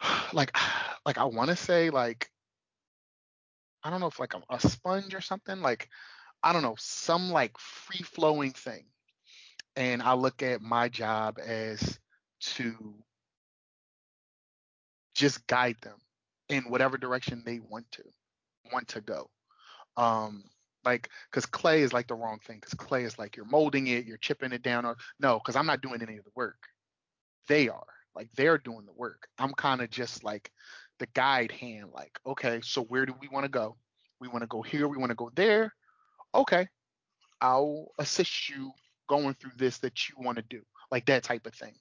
[0.32, 0.56] like
[1.04, 2.30] like I want to say like
[3.82, 5.88] I don't know if like a, a sponge or something like
[6.42, 8.84] I don't know some like free flowing thing,
[9.76, 11.98] and I look at my job as
[12.40, 12.94] to
[15.14, 15.98] just guide them
[16.48, 18.02] in whatever direction they want to
[18.72, 19.30] want to go.
[19.96, 20.44] Um,
[20.84, 24.04] like because clay is like the wrong thing because clay is like you're molding it
[24.04, 26.58] you're chipping it down or no because i'm not doing any of the work.
[27.48, 27.86] They are.
[28.14, 29.26] Like they're doing the work.
[29.38, 30.50] I'm kind of just like
[30.98, 33.76] the guide hand like okay so where do we want to go
[34.20, 35.72] we want to go here we want to go there
[36.34, 36.66] okay
[37.40, 38.70] i'll assist you
[39.08, 41.74] going through this that you want to do like that type of thing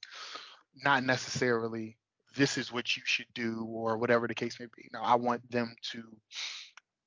[0.84, 1.97] not necessarily
[2.36, 5.49] this is what you should do or whatever the case may be now i want
[5.52, 6.04] them to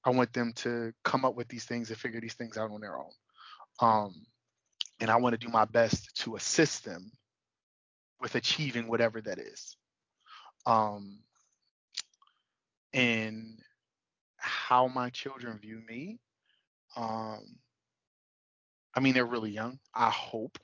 [0.06, 2.80] I want them to come up with these things and figure these things out on
[2.80, 3.10] their own.
[3.80, 4.14] Um,
[5.00, 7.10] and I want to do my best to assist them
[8.20, 9.76] with achieving whatever that is.
[10.64, 11.18] Um,
[12.96, 13.58] and
[14.38, 16.18] how my children view me.
[16.96, 17.58] Um,
[18.94, 19.78] I mean, they're really young.
[19.94, 20.58] I hope.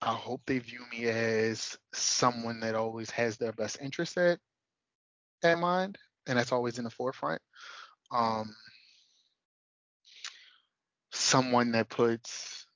[0.00, 4.40] I hope they view me as someone that always has their best interest at
[5.44, 7.40] at mind and that's always in the forefront.
[8.10, 8.54] Um,
[11.12, 12.66] someone that puts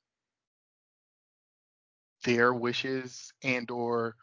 [2.25, 4.15] their wishes and or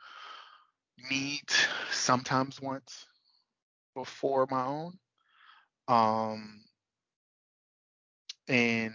[1.09, 3.05] needs, sometimes wants,
[3.95, 4.99] before my own.
[5.87, 6.63] Um,
[8.47, 8.93] and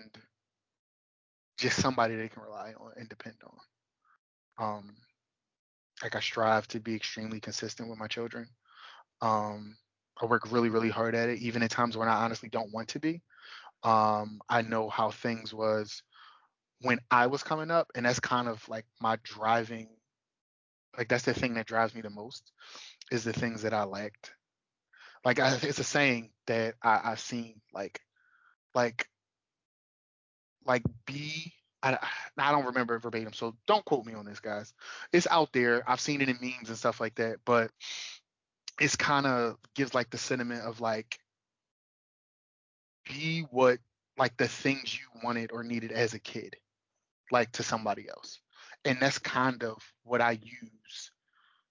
[1.59, 4.65] just somebody they can rely on and depend on.
[4.65, 4.95] Um,
[6.03, 8.49] like I strive to be extremely consistent with my children.
[9.21, 9.77] Um,
[10.21, 12.89] I work really, really hard at it, even at times when I honestly don't want
[12.91, 13.23] to be.
[13.83, 16.03] Um, I know how things was
[16.81, 19.89] when I was coming up, and that's kind of like my driving.
[20.97, 22.53] Like that's the thing that drives me the most
[23.13, 24.33] is the things that I lacked.
[25.29, 28.01] Like I, it's a saying that I, I've seen, like,
[28.75, 29.07] like,
[30.65, 31.53] like be.
[31.83, 31.99] I,
[32.39, 34.73] I don't remember verbatim, so don't quote me on this, guys.
[35.13, 35.83] It's out there.
[35.87, 37.71] I've seen it in memes and stuff like that, but
[38.81, 41.19] it's kind of gives like the sentiment of like
[43.07, 43.81] be what
[44.17, 46.57] like the things you wanted or needed as a kid
[47.31, 48.41] like to somebody else
[48.87, 51.11] and that's kind of what i use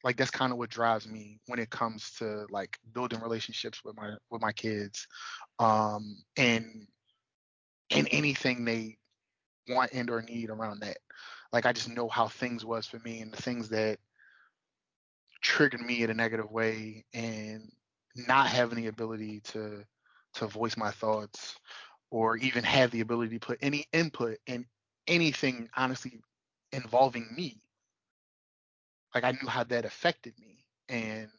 [0.03, 3.95] like that's kind of what drives me when it comes to like building relationships with
[3.95, 5.07] my with my kids
[5.59, 6.87] um and
[7.91, 8.97] and anything they
[9.69, 10.97] want and or need around that.
[11.53, 13.99] Like i just know how things was for me and the things that
[15.41, 17.71] triggered me in a negative way and
[18.15, 19.83] not having the ability to
[20.33, 21.55] to voice my thoughts
[22.09, 24.65] or even have the ability to put any input in
[25.07, 26.19] anything honestly
[26.71, 27.61] involving me
[29.13, 31.29] like I knew how that affected me, and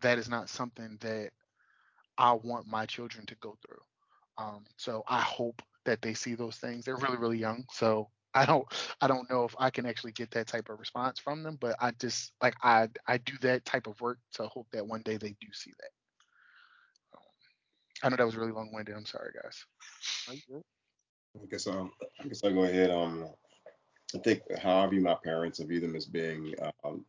[0.00, 1.30] that is not something that
[2.16, 3.82] I want my children to go through.
[4.38, 6.84] Um, so I hope that they see those things.
[6.84, 8.66] They're really really young, so I don't
[9.00, 11.76] I don't know if I can actually get that type of response from them, but
[11.80, 15.16] I just like I I do that type of work to hope that one day
[15.16, 15.90] they do see that.
[17.16, 17.22] Um,
[18.02, 18.96] I know that was really long winded.
[18.96, 19.64] I'm sorry, guys.
[21.42, 21.90] I guess um
[22.20, 22.90] I guess I'll go ahead.
[22.90, 23.26] Um,
[24.14, 26.54] I think how I view my parents, I view them as being
[26.84, 27.04] um,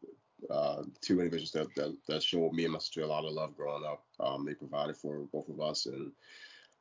[0.49, 3.55] uh, two individuals that, that that showed me and my sister a lot of love
[3.55, 4.03] growing up.
[4.19, 6.11] Um, they provided for both of us and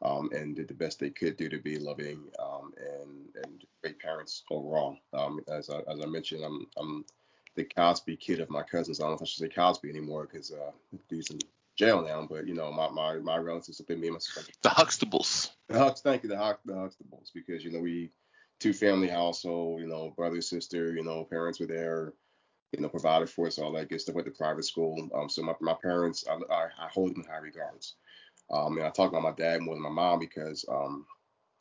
[0.03, 3.99] um, and did the best they could do to be loving um, and and great
[3.99, 4.97] parents overall.
[5.12, 7.05] Um, as I, as I mentioned, I'm I'm
[7.55, 9.01] the Cosby kid of my cousins.
[9.01, 10.71] I don't know if I should say Cosby anymore because uh,
[11.11, 11.39] he's in
[11.77, 12.27] jail now.
[12.29, 14.53] But you know, my my, my relatives have been me and my sister.
[14.62, 15.51] The Huxtables.
[15.69, 18.11] The Hux, thank you, the Hux, the Huxtables, because you know we
[18.59, 22.13] two family household, you know, brother sister, you know, parents were there,
[22.73, 24.15] you know, provided for us all that good stuff.
[24.15, 25.09] Went to private school.
[25.15, 27.95] Um, so my, my parents, I, I, I hold them in high regards.
[28.51, 31.07] Um, and I talk about my dad more than my mom because, um,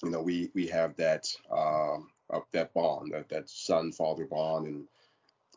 [0.04, 4.68] you know, we we have that um, uh, that bond, that that son father bond,
[4.68, 4.86] and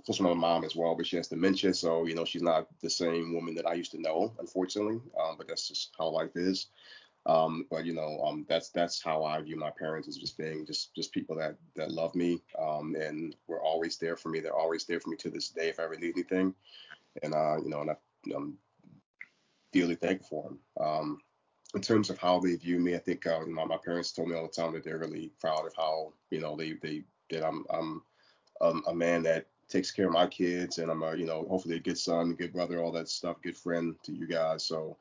[0.01, 0.95] especially my mom as well.
[0.95, 3.93] But she has dementia, so you know, she's not the same woman that I used
[3.93, 5.01] to know, unfortunately.
[5.21, 6.69] Um, but that's just how life is.
[7.31, 10.67] Um, but you know, um, that's that's how I view my parents as just being
[10.67, 14.41] just just people that that love me, um, and were always there for me.
[14.41, 16.53] They're always there for me to this day if I ever need anything,
[17.23, 17.97] and uh, you know, and I,
[18.35, 18.59] I'm
[19.73, 20.59] dearly thankful for them.
[20.85, 21.19] Um,
[21.77, 24.35] in terms of how they view me, I think uh, my, my parents told me
[24.35, 27.65] all the time that they're really proud of how you know they they that I'm
[27.71, 28.03] I'm
[28.61, 31.77] um, a man that takes care of my kids and I'm a you know hopefully
[31.77, 34.65] a good son, good brother, all that stuff, good friend to you guys.
[34.65, 34.97] So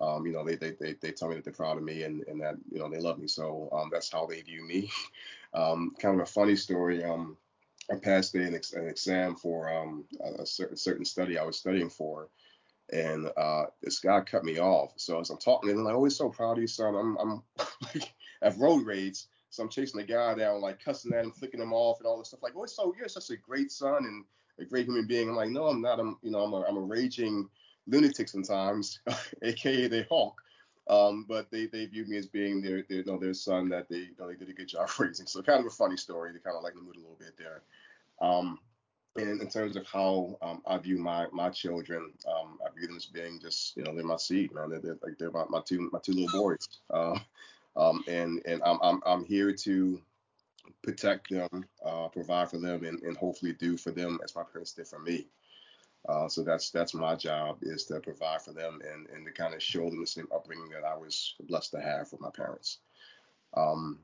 [0.00, 2.22] um, you know they, they they they tell me that they're proud of me and
[2.28, 3.28] and that you know they love me.
[3.28, 4.90] So um, that's how they view me.
[5.54, 7.04] um, kind of a funny story.
[7.04, 7.36] Um,
[7.92, 10.04] I passed an, ex- an exam for um,
[10.38, 12.28] a certain certain study I was studying for
[12.92, 14.92] and uh, this guy cut me off.
[14.96, 16.94] So as I'm talking, and I'm like, always so proud of you, son.
[16.94, 17.42] I'm I'm
[17.94, 19.28] like at road raids.
[19.50, 22.18] so I'm chasing the guy down, like cussing at him, flicking him off, and all
[22.18, 22.42] this stuff.
[22.42, 24.24] Like, oh, so you're such a great son and
[24.58, 25.28] a great human being.
[25.28, 25.98] I'm like, no, I'm not.
[25.98, 27.48] I'm you know, I'm a I'm a raging
[27.86, 29.00] lunatic sometimes,
[29.42, 30.40] aka the Hulk.
[30.86, 33.88] Um, but they, they view me as being their, their you know their son that
[33.88, 35.26] they you know, they did a good job raising.
[35.26, 37.36] So kind of a funny story They kind of like the mood a little bit
[37.38, 37.62] there.
[38.20, 38.58] Um,
[39.16, 42.96] and in terms of how um, I view my my children, um, I view them
[42.96, 44.70] as being just you know they're my seed, man.
[44.70, 47.18] They're, they're like they're my, my two my two little boys, uh,
[47.76, 50.02] um, and and I'm, I'm I'm here to
[50.82, 54.72] protect them, uh, provide for them, and, and hopefully do for them as my parents
[54.72, 55.26] did for me.
[56.08, 59.54] Uh, so that's that's my job is to provide for them and and to kind
[59.54, 62.78] of show them the same upbringing that I was blessed to have with my parents.
[63.56, 64.00] Um,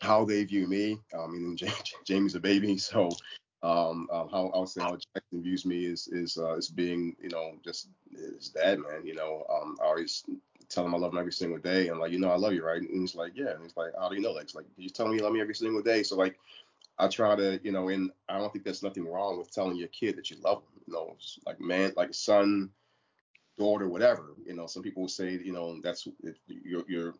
[0.00, 1.56] how they view me, I mean,
[2.04, 3.10] Jamie's a baby, so
[3.64, 7.16] um, um, how I would say how Jackson views me is is uh, as being
[7.20, 9.06] you know just his dad, man.
[9.06, 10.22] You know, um, I always
[10.68, 12.62] tell him I love him every single day, and like you know I love you,
[12.62, 12.82] right?
[12.82, 13.52] And he's like, yeah.
[13.52, 14.32] And he's like, how do you know?
[14.32, 16.02] Like, like you tell me you love me every single day.
[16.02, 16.38] So like,
[16.98, 19.88] I try to you know, and I don't think there's nothing wrong with telling your
[19.88, 21.16] kid that you love them, You know,
[21.46, 22.70] like man, like son,
[23.58, 24.34] daughter, whatever.
[24.46, 26.06] You know, some people will say you know that's
[26.46, 27.14] you're you're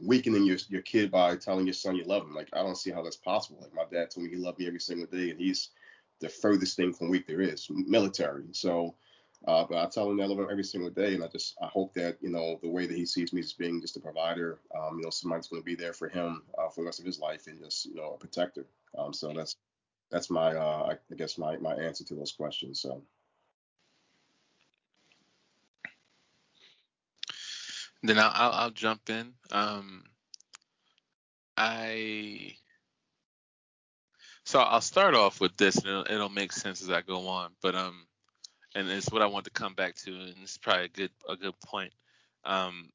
[0.00, 2.34] weakening your your kid by telling your son you love him.
[2.34, 3.60] Like I don't see how that's possible.
[3.60, 5.70] Like my dad told me he loved me every single day, and he's
[6.20, 8.44] the furthest thing from weak there is, military.
[8.52, 8.94] So,
[9.46, 11.66] uh, but I tell him I love him every single day, and I just I
[11.66, 14.58] hope that you know the way that he sees me as being just a provider,
[14.74, 17.06] um, you know, somebody's going to be there for him uh, for the rest of
[17.06, 18.66] his life, and just you know a protector.
[18.96, 19.56] Um, so that's
[20.10, 22.80] that's my uh, I guess my my answer to those questions.
[22.80, 23.02] So.
[28.02, 29.32] Then I'll, I'll, I'll jump in.
[29.50, 30.04] Um,
[31.56, 32.54] I
[34.44, 37.50] so I'll start off with this, and it'll, it'll, make sense as I go on.
[37.60, 38.05] But um,
[38.76, 41.36] and it's what I want to come back to, and it's probably a good a
[41.36, 41.92] good point.
[42.44, 42.90] Um,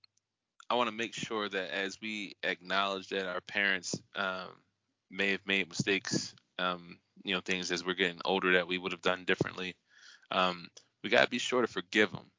[0.69, 4.49] I want to make sure that as we acknowledge that our parents um,
[5.09, 8.91] may have made mistakes, um, you know, things as we're getting older that we would
[8.91, 9.75] have done differently,
[10.29, 10.67] um,
[11.03, 12.29] we got to be sure to forgive them.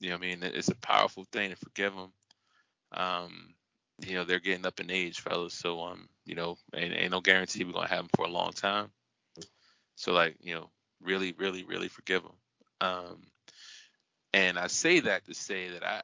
[0.00, 2.12] You know, I mean, it's a powerful thing to forgive them.
[2.92, 3.54] Um,
[4.04, 5.54] you know, they're getting up in age, fellas.
[5.54, 8.52] So, um, you know, ain't, ain't no guarantee we're gonna have them for a long
[8.52, 8.90] time.
[9.96, 10.70] So, like, you know,
[11.00, 12.32] really, really, really forgive them.
[12.80, 13.22] Um,
[14.32, 16.02] and I say that to say that I,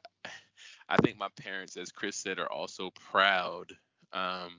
[0.89, 3.73] I think my parents, as Chris said, are also proud.
[4.11, 4.51] Um,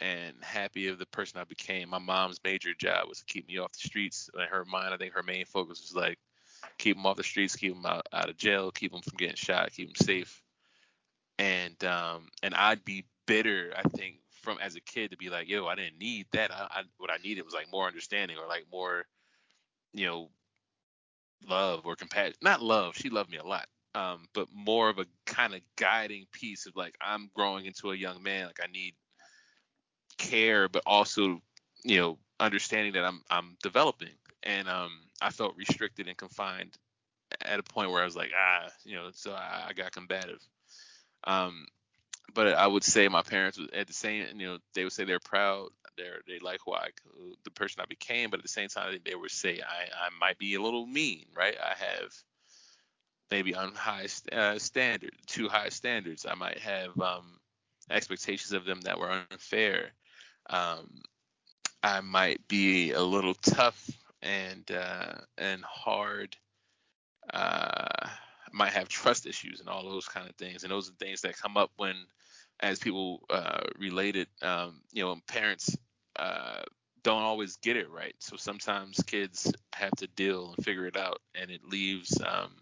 [0.00, 1.90] and happy of the person I became.
[1.90, 4.28] My mom's major job was to keep me off the streets.
[4.34, 6.18] In her mind, I think her main focus was like
[6.78, 9.36] keep them off the streets, keep them out, out of jail, keep them from getting
[9.36, 10.42] shot, keep them safe
[11.38, 15.48] and um and I'd be bitter I think from as a kid to be like
[15.48, 18.46] yo I didn't need that I, I what I needed was like more understanding or
[18.46, 19.06] like more
[19.94, 20.30] you know,
[21.48, 22.34] love or compassion.
[22.42, 22.96] Not love.
[22.96, 23.66] She loved me a lot.
[23.94, 27.96] Um, but more of a kind of guiding piece of like I'm growing into a
[27.96, 28.46] young man.
[28.46, 28.94] Like I need
[30.18, 31.40] care, but also,
[31.84, 34.14] you know, understanding that I'm I'm developing.
[34.44, 34.90] And um,
[35.20, 36.76] I felt restricted and confined
[37.42, 40.40] at a point where I was like, ah, you know, so I, I got combative.
[41.24, 41.66] Um,
[42.34, 45.20] but I would say my parents at the same, you know, they would say they're
[45.20, 46.88] proud, they're they like who I,
[47.44, 50.38] the person I became, but at the same time they would say I I might
[50.38, 51.56] be a little mean, right?
[51.62, 52.12] I have
[53.30, 56.26] maybe on high uh, standard, too high standards.
[56.28, 57.40] I might have um,
[57.90, 59.92] expectations of them that were unfair.
[60.50, 61.02] Um,
[61.82, 66.36] I might be a little tough and uh, and hard.
[67.32, 68.08] Uh,
[68.52, 70.62] might have trust issues and all those kind of things.
[70.62, 71.94] And those are things that come up when,
[72.60, 75.76] as people uh, related, um, you know, parents
[76.16, 76.62] uh,
[77.02, 78.14] don't always get it right.
[78.18, 82.52] So sometimes kids have to deal and figure it out, and it leaves um,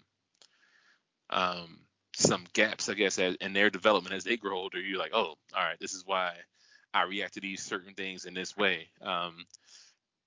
[1.31, 1.81] um,
[2.15, 4.81] some gaps, I guess, in their development as they grow older.
[4.81, 6.33] You're like, oh, all right, this is why
[6.95, 8.89] I react to these certain things in this way.
[9.03, 9.47] Um,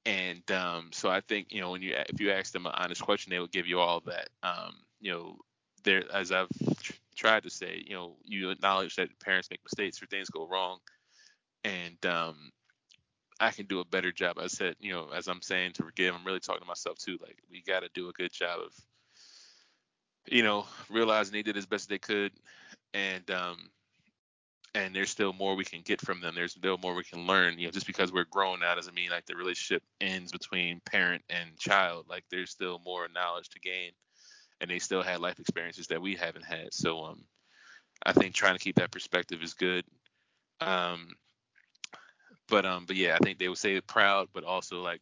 [0.05, 3.01] and um, so I think you know when you if you ask them an honest
[3.01, 4.29] question, they will give you all that.
[4.41, 5.37] Um, you know,
[5.83, 6.49] there as I've
[6.81, 10.47] tr- tried to say, you know, you acknowledge that parents make mistakes or things go
[10.47, 10.79] wrong,
[11.63, 12.51] and um,
[13.39, 14.37] I can do a better job.
[14.39, 17.17] I said, you know, as I'm saying to forgive, I'm really talking to myself too.
[17.21, 18.73] Like we got to do a good job of,
[20.27, 22.31] you know, realizing they did as best they could,
[22.93, 23.69] and um,
[24.75, 26.35] and there's still more we can get from them.
[26.35, 27.59] There's still more we can learn.
[27.59, 31.23] You know, just because we're grown now doesn't mean like the relationship ends between parent
[31.29, 32.05] and child.
[32.09, 33.91] Like there's still more knowledge to gain
[34.63, 36.73] and they still had life experiences that we haven't had.
[36.73, 37.25] So um,
[38.05, 39.83] I think trying to keep that perspective is good.
[40.61, 41.09] Um,
[42.47, 45.01] but um, but yeah, I think they would say proud, but also like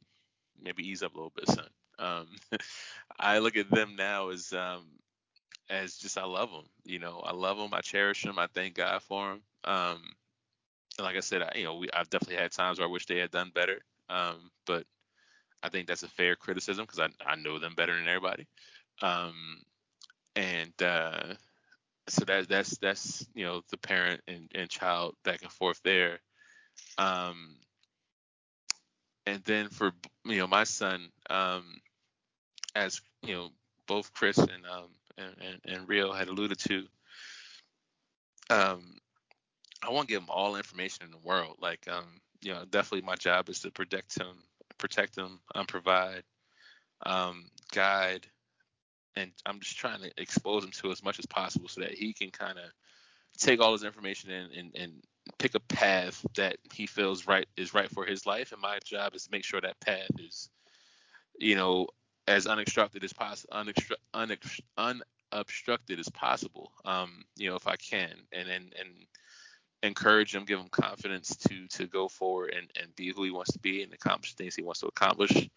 [0.60, 1.68] maybe ease up a little bit, son.
[2.00, 2.28] Um,
[3.20, 4.88] I look at them now as um,
[5.70, 6.66] as just I love them.
[6.84, 7.70] You know, I love them.
[7.72, 8.40] I cherish them.
[8.40, 9.42] I thank God for them.
[9.64, 10.02] Um,
[10.98, 13.06] and like I said, I, you know, we I've definitely had times where I wish
[13.06, 13.78] they had done better.
[14.10, 14.86] Um, but
[15.62, 18.48] I think that's a fair criticism because I I know them better than everybody.
[19.02, 19.64] Um,
[20.36, 21.36] and uh,
[22.08, 26.20] so that that's that's you know the parent and, and child back and forth there.
[26.98, 27.58] Um,
[29.26, 29.92] and then for
[30.26, 31.82] you know my son, um,
[32.76, 33.50] as you know
[33.88, 36.88] both Chris and um and, and, and Rio had alluded to,
[38.50, 38.96] um,
[39.84, 41.58] I want to give him all information in the world.
[41.62, 44.44] Like um, you know, definitely my job is to protect him,
[44.78, 46.24] protect him, um, provide,
[47.06, 48.28] um, guide,
[49.16, 52.14] and I'm just trying to expose him to as much as possible so that he
[52.14, 52.66] can kind of
[53.38, 54.94] take all his information and, and, and
[55.38, 58.52] pick a path that he feels right is right for his life.
[58.52, 60.50] And my job is to make sure that path is,
[61.38, 61.88] you know,
[62.28, 63.54] as unobstructed as possible,
[64.14, 64.62] unobstru-
[65.34, 66.72] unobstructed as possible.
[66.86, 68.90] Um, you know, if I can, and and and
[69.84, 73.54] encourage him, give him confidence to to go forward and and be who he wants
[73.54, 75.50] to be and accomplish things he wants to accomplish.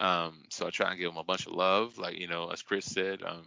[0.00, 1.98] Um, so I try and give him a bunch of love.
[1.98, 3.46] Like, you know, as Chris said, um,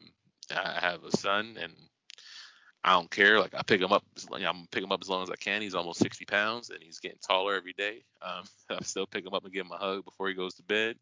[0.52, 1.74] I have a son and
[2.84, 3.40] I don't care.
[3.40, 5.62] Like I pick him up, I'm pick him up as long as I can.
[5.62, 8.04] He's almost 60 pounds and he's getting taller every day.
[8.22, 10.64] Um, I still pick him up and give him a hug before he goes to
[10.64, 10.98] bed.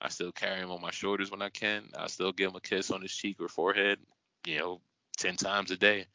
[0.00, 1.84] I still carry him on my shoulders when I can.
[1.98, 3.98] I still give him a kiss on his cheek or forehead,
[4.44, 4.80] you know,
[5.16, 6.06] 10 times a day.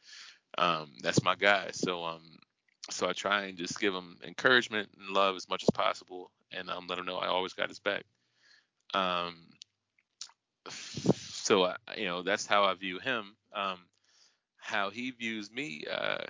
[0.56, 1.70] Um, that's my guy.
[1.72, 2.22] So, um,
[2.88, 6.70] so I try and just give him encouragement and love as much as possible and
[6.70, 8.04] um, let him know I always got his back.
[8.94, 9.36] Um,
[10.68, 13.36] so I, you know that's how I view him.
[13.54, 13.78] Um,
[14.56, 15.84] how he views me.
[15.90, 16.24] Uh,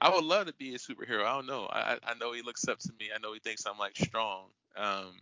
[0.00, 1.24] I would love to be a superhero.
[1.24, 1.66] I don't know.
[1.70, 3.06] I, I know he looks up to me.
[3.14, 4.44] I know he thinks I'm like strong.
[4.76, 5.14] Um,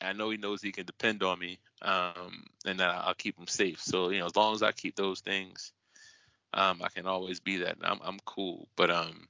[0.00, 3.48] I know he knows he can depend on me, um, and that I'll keep him
[3.48, 3.80] safe.
[3.82, 5.72] So you know, as long as I keep those things,
[6.54, 7.78] um, I can always be that.
[7.82, 8.68] I'm I'm cool.
[8.76, 9.28] But um,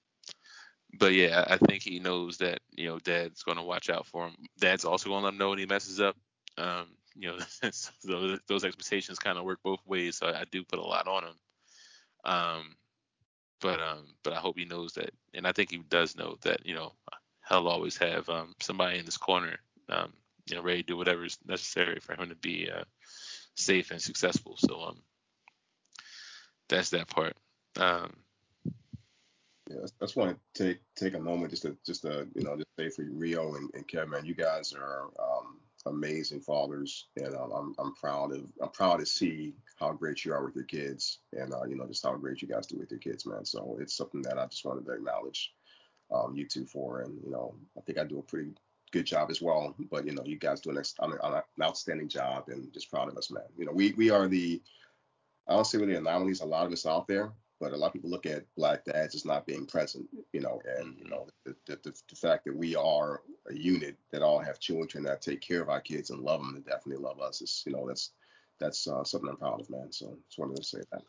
[0.99, 4.35] but yeah, I think he knows that you know Dad's to watch out for him.
[4.59, 6.17] Dad's also to let him know when he messes up.
[6.59, 7.39] Um, you know,
[8.05, 10.17] those, those expectations kind of work both ways.
[10.17, 11.35] So I, I do put a lot on him.
[12.25, 12.77] Um,
[13.61, 16.65] but um, but I hope he knows that, and I think he does know that.
[16.65, 16.93] You know,
[17.49, 20.13] he'll always have um, somebody in his corner, um,
[20.49, 22.85] you know, ready to do whatever is necessary for him to be uh,
[23.55, 24.57] safe and successful.
[24.59, 24.99] So um,
[26.69, 27.37] that's that part.
[27.79, 28.17] Um,
[29.69, 32.57] yeah, I just want to take take a moment just to just to you know
[32.57, 37.53] just say for Rio and, and Kevin, you guys are um, amazing fathers, and um,
[37.53, 41.19] I'm I'm proud of I'm proud to see how great you are with your kids,
[41.33, 43.45] and uh, you know just how great you guys do with your kids, man.
[43.45, 45.53] So it's something that I just wanted to acknowledge
[46.15, 48.51] um, you two for, and you know I think I do a pretty
[48.91, 49.75] good job as well.
[49.91, 53.31] But you know, you guys do an, an outstanding job, and just proud of us,
[53.31, 53.45] man.
[53.57, 54.61] You know, we we are the
[55.49, 56.43] I don't we're the anomalies.
[56.43, 59.15] A lot of us out there, but a lot of people look at black dads
[59.15, 60.09] as not being present.
[60.33, 63.97] You know, and you know the the, the, the fact that we are a unit
[64.11, 67.03] that all have children that take care of our kids and love them and definitely
[67.03, 68.13] love us is you know that's
[68.59, 69.93] that's uh, something I'm proud of, man.
[69.93, 71.03] So I just wanted to say that.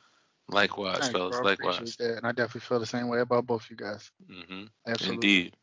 [0.49, 1.35] Likewise, Thanks, fellas.
[1.35, 1.43] bro.
[1.43, 1.95] Likewise.
[1.97, 2.17] That.
[2.17, 4.11] And I definitely feel the same way about both you guys.
[4.27, 5.15] hmm Absolutely.
[5.15, 5.55] Indeed.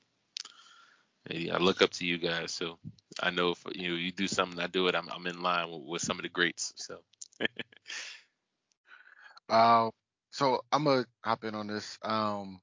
[1.28, 2.78] Yeah, I look up to you guys, so
[3.20, 4.95] I know if you know you do something, I do it.
[4.95, 6.72] I'm I'm in line with, with some of the greats.
[6.76, 7.01] So
[9.49, 9.91] Uh,
[10.37, 11.99] so I'm gonna hop in on this.
[12.03, 12.61] Um,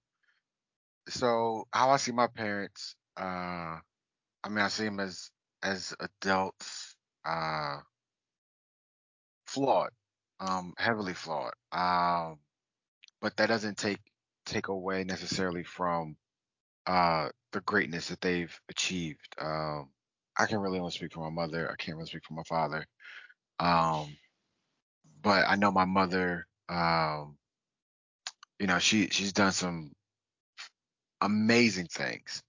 [1.10, 3.80] so how I see my parents, uh,
[4.44, 5.32] I mean, I see them as
[5.64, 6.96] as adults,
[7.26, 7.78] uh,
[9.48, 9.90] flawed,
[10.40, 11.54] um, heavily flawed.
[11.72, 12.38] Um,
[13.22, 14.02] but that doesn't take
[14.46, 16.16] take away necessarily from
[16.86, 19.36] uh the greatness that they've achieved.
[19.40, 19.90] Um,
[20.38, 21.72] I can really only speak for my mother.
[21.72, 22.86] I can't really speak for my father.
[23.60, 24.16] Um,
[25.24, 26.46] but I know my mother.
[26.70, 27.38] Um,
[28.64, 29.92] you know, she she's done some
[31.20, 32.42] amazing things.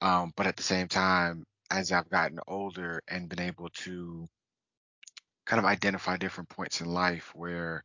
[0.00, 4.28] Um, but at the same time, as I've gotten older and been able to
[5.46, 7.84] kind of identify different points in life where,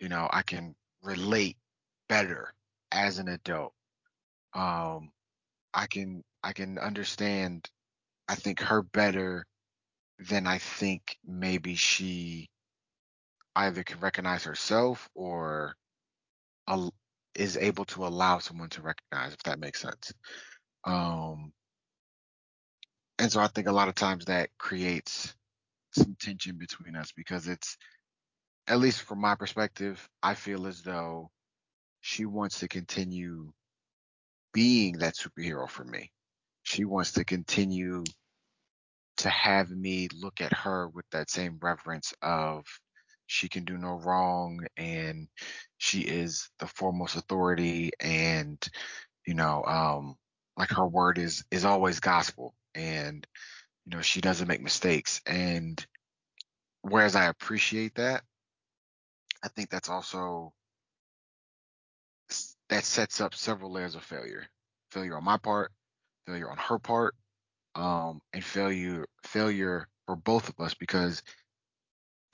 [0.00, 1.58] you know, I can relate
[2.08, 2.54] better
[2.90, 3.74] as an adult.
[4.54, 5.10] Um,
[5.74, 7.68] I can I can understand
[8.30, 9.44] I think her better
[10.20, 12.48] than I think maybe she
[13.54, 15.76] either can recognize herself or
[17.34, 20.12] is able to allow someone to recognize, if that makes sense.
[20.84, 21.52] Um,
[23.18, 25.34] and so I think a lot of times that creates
[25.92, 27.76] some tension between us because it's,
[28.66, 31.30] at least from my perspective, I feel as though
[32.00, 33.52] she wants to continue
[34.52, 36.10] being that superhero for me.
[36.62, 38.04] She wants to continue
[39.18, 42.64] to have me look at her with that same reverence of
[43.26, 45.28] she can do no wrong and
[45.78, 48.68] she is the foremost authority and
[49.26, 50.16] you know um
[50.56, 53.26] like her word is is always gospel and
[53.86, 55.86] you know she doesn't make mistakes and
[56.82, 58.22] whereas I appreciate that
[59.42, 60.52] I think that's also
[62.68, 64.46] that sets up several layers of failure.
[64.90, 65.70] Failure on my part
[66.26, 67.14] failure on her part
[67.74, 71.22] um and failure failure for both of us because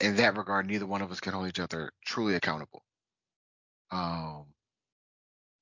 [0.01, 2.83] in that regard neither one of us can hold each other truly accountable.
[3.91, 4.45] Um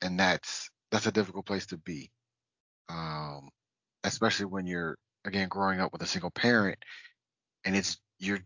[0.02, 2.12] and that's that's a difficult place to be.
[2.90, 3.50] Um
[4.04, 6.80] especially when you're again growing up with a single parent
[7.66, 8.40] and it's you're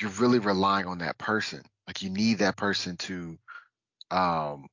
[0.00, 1.62] you're really relying on that person.
[1.86, 3.38] Like you need that person to
[4.10, 4.66] um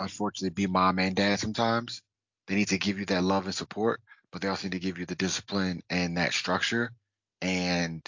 [0.00, 2.02] unfortunately be mom and dad sometimes.
[2.48, 4.00] They need to give you that love and support
[4.32, 6.92] but they also need to give you the discipline and that structure
[7.42, 8.02] and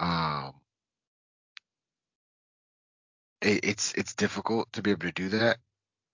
[0.00, 0.54] um
[3.42, 5.58] it, it's it's difficult to be able to do that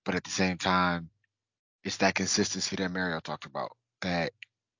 [0.04, 1.10] but at the same time
[1.84, 3.72] it's that consistency that mario talked about
[4.02, 4.32] that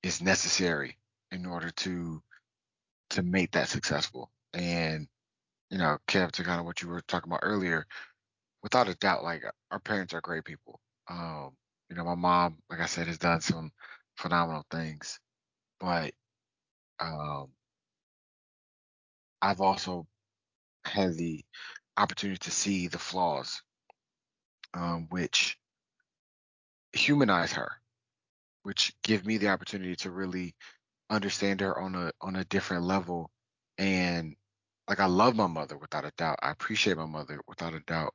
[0.03, 0.99] is necessary
[1.33, 2.23] in order to
[3.11, 4.31] to make that successful.
[4.55, 5.09] And
[5.71, 7.87] you know kev to kind of what you were talking about earlier
[8.63, 10.81] without a doubt like our parents are great people.
[11.09, 11.53] Um
[11.91, 13.73] you know my mom like i said has done some
[14.19, 15.21] phenomenal things
[15.81, 16.13] but
[17.01, 17.49] um
[19.43, 20.07] i've also
[20.85, 21.45] had the
[21.99, 23.63] opportunity to see the flaws
[24.75, 25.59] um which
[26.93, 27.71] humanize her
[28.63, 30.55] which give me the opportunity to really
[31.11, 33.31] understand her on a on a different level
[33.79, 34.35] and
[34.89, 36.39] like I love my mother without a doubt.
[36.43, 38.15] I appreciate my mother without a doubt.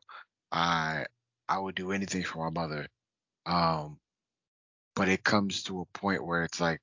[0.52, 1.06] I
[1.48, 2.88] I would do anything for my mother.
[3.46, 4.00] Um
[4.96, 6.82] but it comes to a point where it's like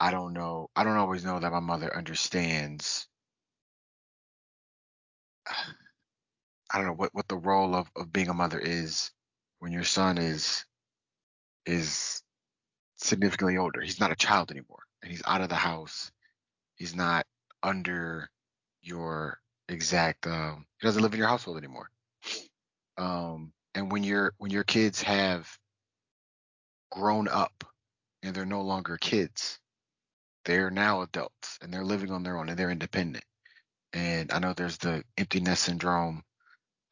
[0.00, 0.70] I don't know.
[0.76, 3.08] I don't always know that my mother understands
[6.72, 9.10] I don't know what what the role of of being a mother is
[9.60, 10.64] when your son is
[11.66, 12.22] is
[12.96, 13.80] significantly older.
[13.80, 16.10] He's not a child anymore and he's out of the house.
[16.76, 17.26] He's not
[17.62, 18.30] under
[18.82, 21.90] your exact um he doesn't live in your household anymore.
[22.98, 25.48] Um and when your when your kids have
[26.90, 27.64] grown up
[28.22, 29.58] and they're no longer kids,
[30.44, 33.24] they're now adults and they're living on their own and they're independent.
[33.92, 36.22] And I know there's the empty nest syndrome.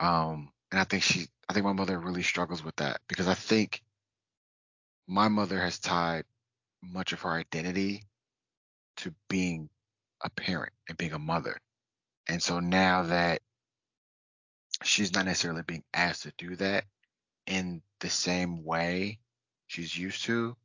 [0.01, 3.35] Um and I think she I think my mother really struggles with that because I
[3.35, 3.83] think
[5.07, 6.25] my mother has tied
[6.83, 8.05] much of her identity
[8.99, 9.69] to being
[10.23, 11.57] a parent and being a mother.
[12.29, 13.41] And so now that
[14.83, 16.85] she's not necessarily being asked to do that
[17.47, 19.19] in the same way
[19.69, 20.57] she's used to,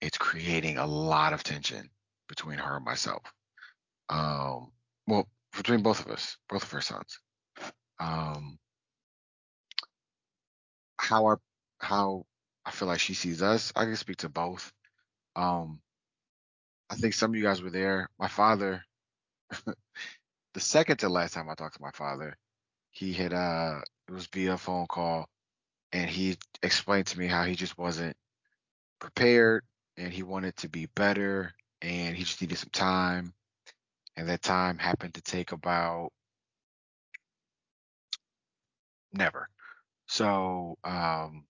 [0.00, 1.88] it's creating a lot of tension
[2.28, 3.22] between her and myself.
[4.08, 4.72] Um,
[5.06, 7.18] well, between both of us, both of her sons.
[8.00, 8.58] Um,
[10.98, 11.40] how our
[11.80, 12.26] how
[12.66, 14.72] I feel like she sees us, I can speak to both.
[15.36, 15.80] Um,
[16.90, 18.08] I think some of you guys were there.
[18.18, 18.84] My father,
[20.54, 22.36] the second to last time I talked to my father,
[22.92, 25.28] he had uh it was via phone call
[25.92, 28.16] and he explained to me how he just wasn't
[29.00, 29.64] prepared
[29.98, 33.34] and he wanted to be better and he just needed some time
[34.16, 36.10] and that time happened to take about
[39.12, 39.48] never.
[40.08, 41.44] So um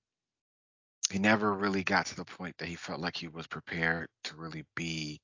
[1.10, 4.36] he never really got to the point that he felt like he was prepared to
[4.36, 5.20] really be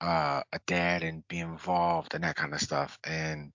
[0.00, 3.52] uh, a dad and be involved and that kind of stuff and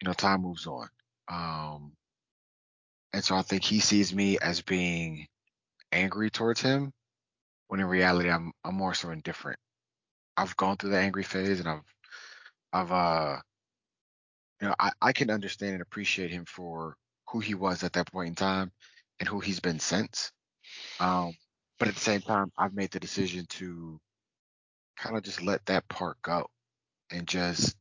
[0.00, 0.88] you know time moves on.
[1.30, 1.92] Um
[3.12, 5.26] and so i think he sees me as being
[5.92, 6.92] angry towards him
[7.68, 9.58] when in reality i'm i'm more so indifferent.
[10.36, 11.94] I've gone through the angry phase and i've
[12.72, 13.36] i've uh
[14.60, 16.96] you know i, I can understand and appreciate him for
[17.30, 18.72] who he was at that point in time
[19.20, 20.32] and who he's been since.
[21.00, 21.34] Um
[21.78, 24.00] but at the same time i've made the decision to
[24.98, 26.46] kind of just let that part go
[27.10, 27.76] and just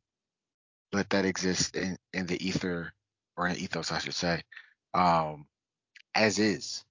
[0.93, 2.93] let that exist in in the ether
[3.37, 4.41] or in ethos i should say
[4.93, 5.45] um
[6.15, 6.83] as is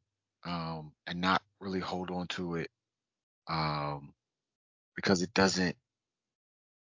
[0.45, 2.69] um and not really hold on to it
[3.49, 4.13] um
[4.97, 5.77] because it doesn't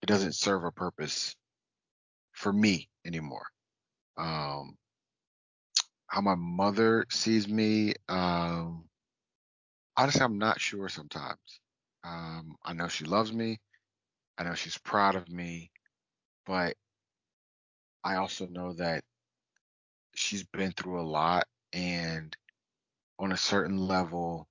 [0.03, 1.35] it doesn't serve a purpose
[2.39, 3.47] for me anymore.
[4.19, 4.77] Um
[6.07, 8.85] how my mother sees me um
[9.97, 11.61] honestly i'm not sure sometimes.
[12.05, 13.61] Um i know she loves me.
[14.39, 15.71] I know she's proud of me
[16.47, 16.75] but
[18.05, 19.05] i also know that
[20.15, 22.37] she's been through a lot and
[23.19, 24.49] on a certain level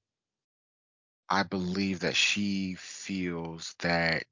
[1.29, 4.23] i believe that she feels that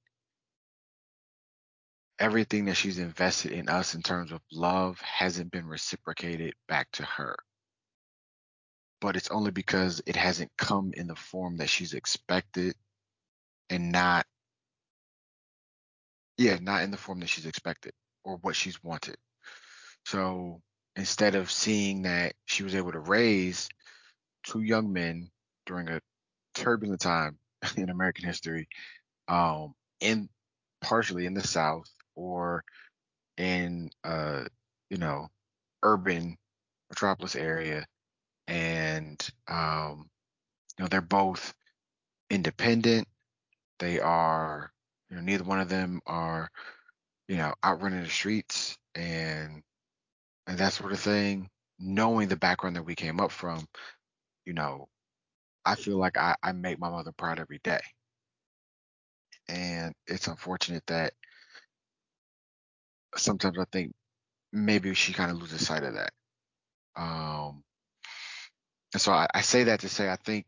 [2.20, 7.04] everything that she's invested in us in terms of love hasn't been reciprocated back to
[7.04, 7.36] her.
[9.02, 12.76] But it's only because it hasn't come in the form that she's expected
[13.70, 14.26] and not
[16.38, 17.94] yeah not in the form that she's expected
[18.24, 19.18] or what she's wanted.
[20.06, 20.62] So
[20.96, 23.68] instead of seeing that she was able to raise
[24.44, 25.30] two young men
[25.66, 26.00] during a
[26.54, 27.38] turbulent time
[27.78, 28.68] in american history
[29.28, 30.30] um in
[30.82, 32.64] partially in the south or
[33.38, 34.46] in uh
[34.90, 35.28] you know
[35.84, 36.38] urban
[36.90, 37.86] metropolis area
[38.48, 40.10] and um
[40.78, 41.54] you know they're both
[42.30, 43.08] independent.
[43.80, 44.72] They are
[45.10, 46.50] you know neither one of them are
[47.28, 49.64] you know out running the streets and
[50.48, 51.50] and that sort of thing.
[51.80, 53.66] Knowing the background that we came up from
[54.46, 54.88] you know
[55.66, 57.82] i feel like i, I make my mother proud every day.
[59.48, 61.14] And it's unfortunate that
[63.18, 63.94] sometimes i think
[64.54, 66.12] maybe she kind of loses sight of that.
[66.96, 67.64] Um
[68.94, 70.48] and so I, I say that to say i think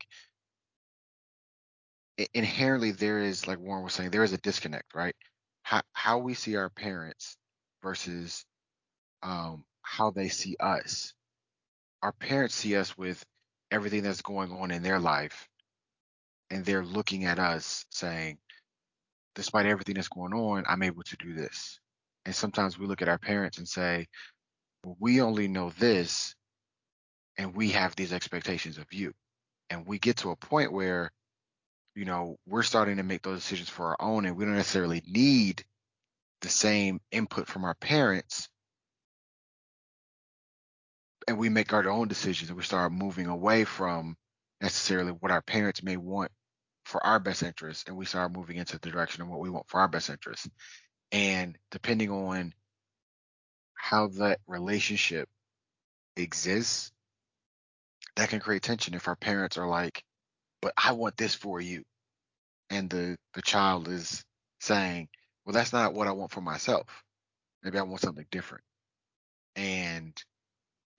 [2.34, 5.15] inherently there is like warren was saying there is a disconnect right?
[5.63, 7.38] How how we see our parents
[7.84, 8.45] versus
[9.24, 11.13] um how they see us.
[12.03, 13.24] Our parents see us with
[13.72, 15.47] everything that's going on in their life
[16.51, 18.38] and they're looking at us saying
[19.36, 21.80] despite everything that's going on i'm able to do this
[22.28, 24.05] and sometimes we look at our parents and say
[24.84, 26.36] well, we only know this
[27.38, 29.13] and we have these expectations of you.
[29.69, 31.09] And we get to a point where
[31.95, 35.01] you know we're starting to make those decisions for our own and we don't necessarily
[35.07, 35.63] need
[36.41, 38.49] the same input from our parents.
[41.30, 44.17] And we make our own decisions and we start moving away from
[44.61, 46.32] necessarily what our parents may want
[46.84, 49.67] for our best interest and we start moving into the direction of what we want
[49.69, 50.49] for our best interest
[51.12, 52.53] and depending on
[53.76, 55.30] how that relationship
[56.16, 56.91] exists
[58.16, 60.03] that can create tension if our parents are like
[60.62, 61.84] but i want this for you.
[62.70, 64.24] And the the child is
[64.60, 65.08] saying
[65.45, 66.88] well that's not what i want for myself.
[67.64, 68.64] Maybe i want something different.
[69.55, 70.14] And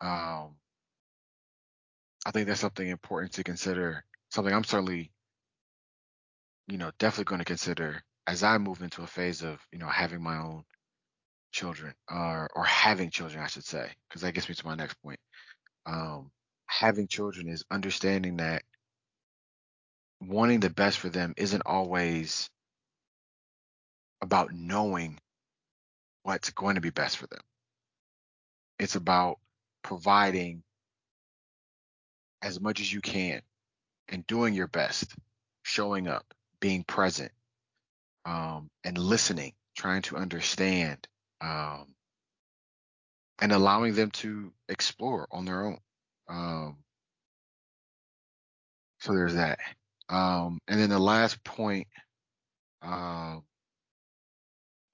[0.00, 0.56] um
[2.26, 5.10] i think that's something important to consider something i'm certainly
[6.68, 9.88] you know definitely going to consider as i move into a phase of you know
[9.88, 10.64] having my own
[11.52, 14.94] children or or having children i should say because that gets me to my next
[15.02, 15.20] point.
[15.86, 16.30] Um
[16.66, 18.62] having children is understanding that
[20.20, 22.50] wanting the best for them isn't always
[24.22, 25.18] about knowing
[26.24, 27.40] what's going to be best for them.
[28.78, 29.38] It's about
[29.82, 30.62] providing
[32.42, 33.42] as much as you can
[34.08, 35.14] and doing your best
[35.62, 36.26] showing up,
[36.60, 37.32] being present,
[38.28, 40.98] um, and listening, trying to understand,
[41.40, 41.86] um,
[43.40, 45.78] and allowing them to explore on their own.
[46.28, 46.76] Um,
[49.00, 49.60] so there's that.
[50.10, 51.86] Um, and then the last point
[52.82, 53.36] uh,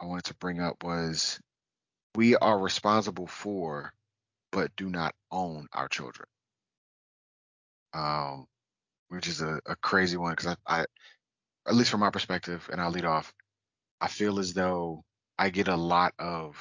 [0.00, 1.40] I wanted to bring up was
[2.14, 3.92] we are responsible for,
[4.52, 6.28] but do not own our children.
[7.94, 8.46] Um,
[9.08, 10.86] which is a, a crazy one because I, I,
[11.66, 13.32] at least from my perspective, and I'll lead off,
[14.00, 15.04] I feel as though
[15.38, 16.56] I get a lot of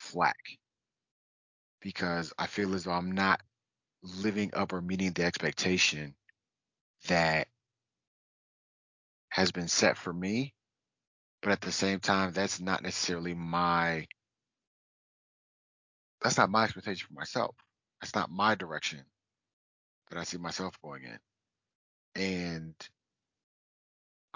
[0.00, 0.36] flack
[1.80, 3.40] because I feel as though I'm not
[4.02, 6.14] living up or meeting the expectation
[7.08, 7.48] that
[9.30, 10.54] has been set for me.
[11.42, 14.06] But at the same time, that's not necessarily my
[16.22, 17.54] that's not my expectation for myself.
[18.00, 19.04] That's not my direction
[20.10, 22.22] that I see myself going in.
[22.22, 22.74] And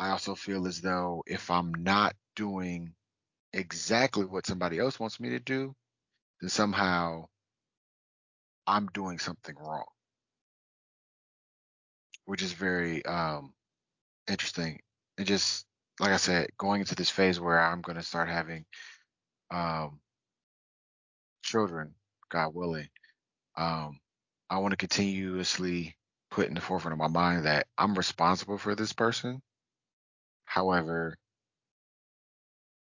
[0.00, 2.94] I also feel as though if I'm not doing
[3.52, 5.74] exactly what somebody else wants me to do,
[6.40, 7.26] then somehow
[8.66, 9.84] I'm doing something wrong.
[12.26, 13.52] Which is very um
[14.28, 14.80] interesting.
[15.18, 15.66] And just
[16.00, 18.64] like I said, going into this phase where I'm gonna start having
[19.50, 20.00] um
[21.44, 21.94] children,
[22.30, 22.88] God willing,
[23.56, 24.00] um,
[24.50, 25.96] I want to continuously
[26.30, 29.42] put in the forefront of my mind that I'm responsible for this person.
[30.50, 31.16] However,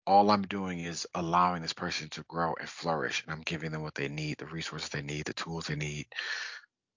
[0.07, 3.83] all I'm doing is allowing this person to grow and flourish, and I'm giving them
[3.83, 6.07] what they need, the resources they need, the tools they need.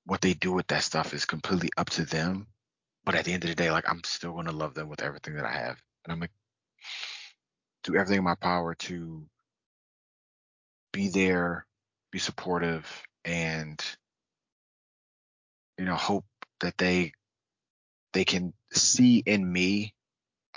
[0.05, 2.47] What they do with that stuff is completely up to them.
[3.03, 5.01] But at the end of the day, like I'm still going to love them with
[5.01, 6.30] everything that I have, and I'm gonna
[7.84, 9.26] do everything in my power to
[10.93, 11.68] be there,
[12.09, 12.88] be supportive,
[13.26, 13.84] and
[15.78, 16.26] you know hope
[16.61, 17.11] that they
[18.14, 19.93] they can see in me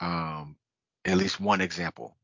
[0.00, 0.56] um,
[1.04, 2.16] at least one example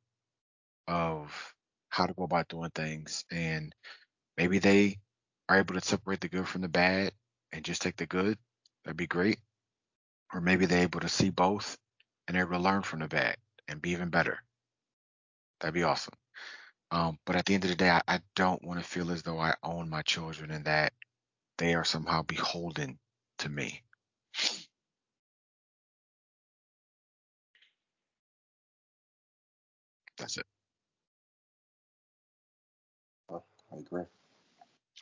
[0.87, 1.55] of
[1.89, 3.75] how to go about doing things and
[4.37, 4.99] maybe they
[5.49, 7.13] are able to separate the good from the bad
[7.53, 8.39] and just take the good
[8.85, 9.39] that'd be great.
[10.33, 11.77] Or maybe they're able to see both
[12.27, 13.37] and they're able to learn from the bad
[13.69, 14.43] and be even better.
[15.61, 16.15] That'd be awesome.
[16.91, 19.23] Um, but at the end of the day I, I don't want to feel as
[19.23, 20.93] though i own my children and that
[21.59, 22.99] they are somehow beholden
[23.39, 23.83] to me
[30.23, 30.47] that's it
[33.31, 33.43] oh,
[33.73, 34.05] I agree.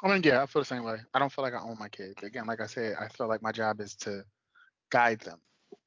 [0.03, 0.97] I mean, yeah, I feel the same way.
[1.13, 2.23] I don't feel like I own my kids.
[2.23, 4.25] Again, like I said, I feel like my job is to
[4.91, 5.39] guide them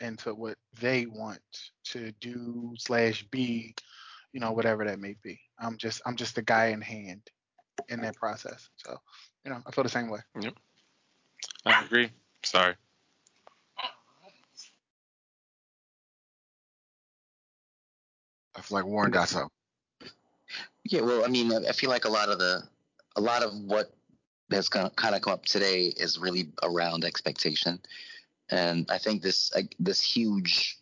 [0.02, 1.42] into what they want
[1.86, 3.74] to do slash be,
[4.32, 5.40] you know, whatever that may be.
[5.60, 7.22] I'm just I'm just the guy in hand
[7.90, 8.70] in that process.
[8.78, 8.98] So,
[9.46, 10.20] you know, I feel the same way.
[10.40, 10.54] Yep.
[11.66, 12.12] I agree.
[12.44, 12.76] Sorry.
[18.56, 19.50] I feel like warren got something
[20.84, 22.62] Yeah, well, I mean, I feel like a lot of the,
[23.16, 23.94] a lot of what
[24.52, 27.80] has kind of come up today is really around expectation,
[28.50, 30.78] and I think this uh, this huge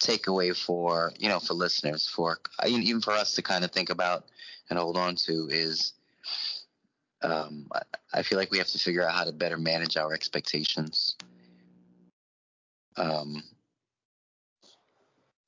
[0.00, 4.24] takeaway for you know for listeners, for even for us to kind of think about
[4.68, 5.92] and hold on to is,
[7.22, 7.82] um, I,
[8.12, 11.16] I feel like we have to figure out how to better manage our expectations.
[12.96, 13.42] Um,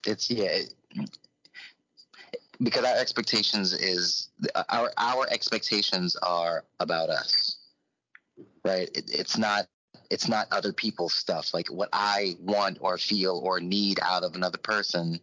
[0.06, 0.62] it's yeah.
[0.62, 0.74] It,
[2.62, 4.28] because our expectations is
[4.68, 7.56] our our expectations are about us
[8.64, 8.90] right?
[8.94, 9.66] It, it's not
[10.10, 11.54] it's not other people's stuff.
[11.54, 15.20] Like what i want or feel or need out of another person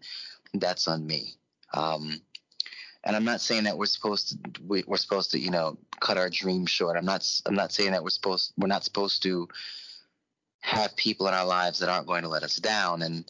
[0.53, 1.35] that's on me.
[1.73, 2.21] Um
[3.05, 6.17] and i'm not saying that we're supposed to we, we're supposed to you know cut
[6.17, 6.97] our dreams short.
[6.97, 9.47] I'm not i'm not saying that we're supposed we're not supposed to
[10.61, 13.01] have people in our lives that aren't going to let us down.
[13.01, 13.25] And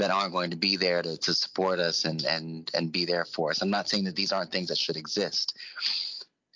[0.00, 3.26] that aren't going to be there to, to support us and, and, and be there
[3.26, 3.60] for us.
[3.60, 5.56] I'm not saying that these aren't things that should exist,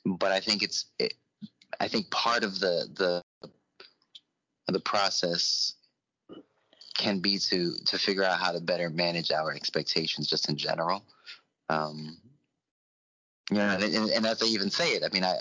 [0.05, 1.15] but I think it's, it,
[1.79, 3.51] I think part of the, the,
[4.69, 5.75] the process
[6.95, 11.05] can be to, to figure out how to better manage our expectations just in general.
[11.69, 12.17] Um,
[13.51, 15.37] you know, and, and as I even say it, I mean, I,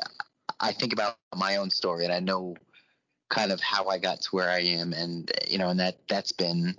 [0.60, 2.58] I think about my own story and I know
[3.30, 6.34] kind of how I got to where I am and, you know, and that that's
[6.34, 6.76] been,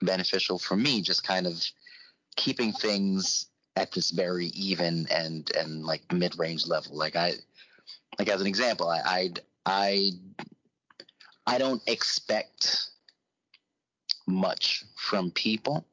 [0.00, 1.62] beneficial for me just kind of
[2.36, 3.46] keeping things
[3.76, 6.96] at this very even and and like mid-range level.
[6.96, 7.34] Like i
[8.18, 9.30] like as an example i i
[9.66, 10.10] i,
[11.46, 12.90] I don't expect
[14.26, 15.86] much from people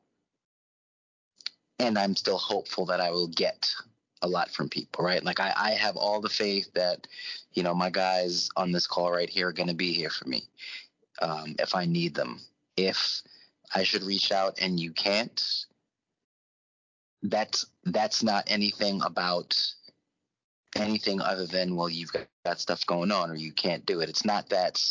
[1.80, 3.74] and i'm still hopeful that i will get
[4.22, 5.24] a lot from people right?
[5.24, 7.08] Like i, I have all the faith that
[7.54, 10.28] you know my guys on this call right here are going to be here for
[10.28, 10.44] me
[11.22, 12.42] um, if i need them.
[12.78, 13.22] If
[13.74, 15.66] I should reach out and you can't,
[17.24, 19.56] that's that's not anything about
[20.76, 24.10] anything other than well you've got stuff going on or you can't do it.
[24.10, 24.84] It's not that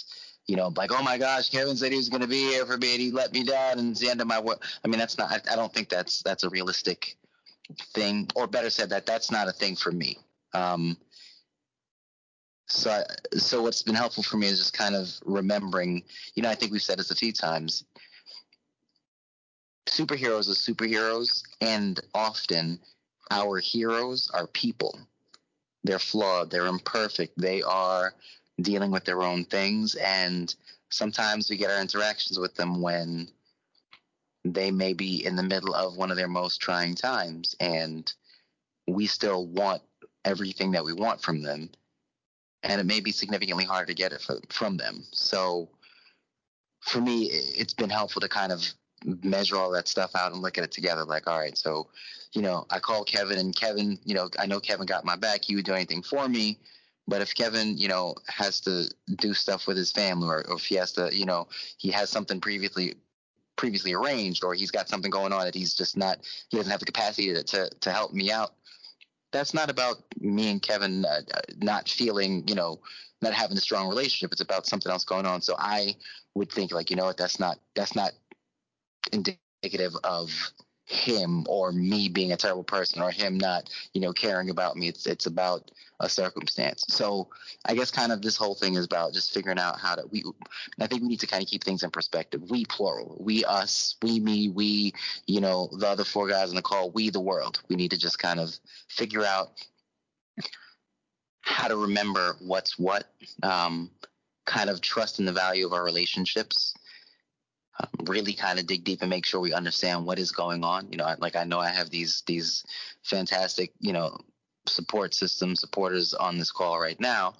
[0.46, 2.76] you know like oh my gosh Kevin said he was going to be here for
[2.76, 4.62] me and he let me down and it's the end of my work.
[4.84, 7.16] I mean that's not I, I don't think that's that's a realistic
[7.94, 10.18] thing or better said that that's not a thing for me.
[10.52, 10.96] Um,
[12.66, 13.04] so I,
[13.38, 16.02] so what's been helpful for me is just kind of remembering
[16.34, 17.84] you know I think we've said this a few times
[19.86, 22.80] superheroes are superheroes, and often
[23.30, 24.98] our heroes are people.
[25.82, 28.14] They're flawed, they're imperfect, they are
[28.60, 30.54] dealing with their own things, and
[30.90, 33.28] sometimes we get our interactions with them when
[34.44, 38.12] they may be in the middle of one of their most trying times, and
[38.86, 39.82] we still want
[40.24, 41.70] everything that we want from them,
[42.62, 45.04] and it may be significantly harder to get it for, from them.
[45.12, 45.68] So,
[46.80, 48.62] for me, it's been helpful to kind of
[49.04, 51.04] measure all that stuff out and look at it together.
[51.04, 51.88] Like, all right, so,
[52.32, 55.44] you know, I call Kevin and Kevin, you know, I know Kevin got my back.
[55.44, 56.58] He would do anything for me.
[57.06, 60.64] But if Kevin, you know, has to do stuff with his family or, or if
[60.64, 62.94] he has to, you know, he has something previously
[63.56, 66.80] previously arranged or he's got something going on that he's just not he doesn't have
[66.80, 68.54] the capacity to to, to help me out
[69.30, 72.80] that's not about me and kevin uh, uh not feeling you know
[73.22, 75.94] not having a strong relationship it's about something else going on so i
[76.34, 78.12] would think like you know what that's not that's not
[79.12, 80.30] indicative of
[80.86, 84.88] him or me being a terrible person or him not you know caring about me.
[84.88, 86.84] It's it's about a circumstance.
[86.88, 87.28] So
[87.64, 90.22] i guess kind of this whole thing is about just figuring out how to we
[90.80, 92.50] i think we need to kind of keep things in perspective.
[92.50, 94.92] We plural we us we me we
[95.26, 97.60] you know the other four guys in the call we the world.
[97.68, 98.54] We need to just kind of
[98.88, 99.52] figure out
[101.40, 103.04] how to remember what's what
[103.42, 103.90] um,
[104.46, 106.74] kind of trust in the value of our relationships
[107.80, 110.88] um, really kind of dig deep and make sure we understand what is going on.
[110.90, 112.64] You know, like I know I have these these
[113.02, 114.16] fantastic, you know,
[114.66, 117.34] support system supporters on this call right now,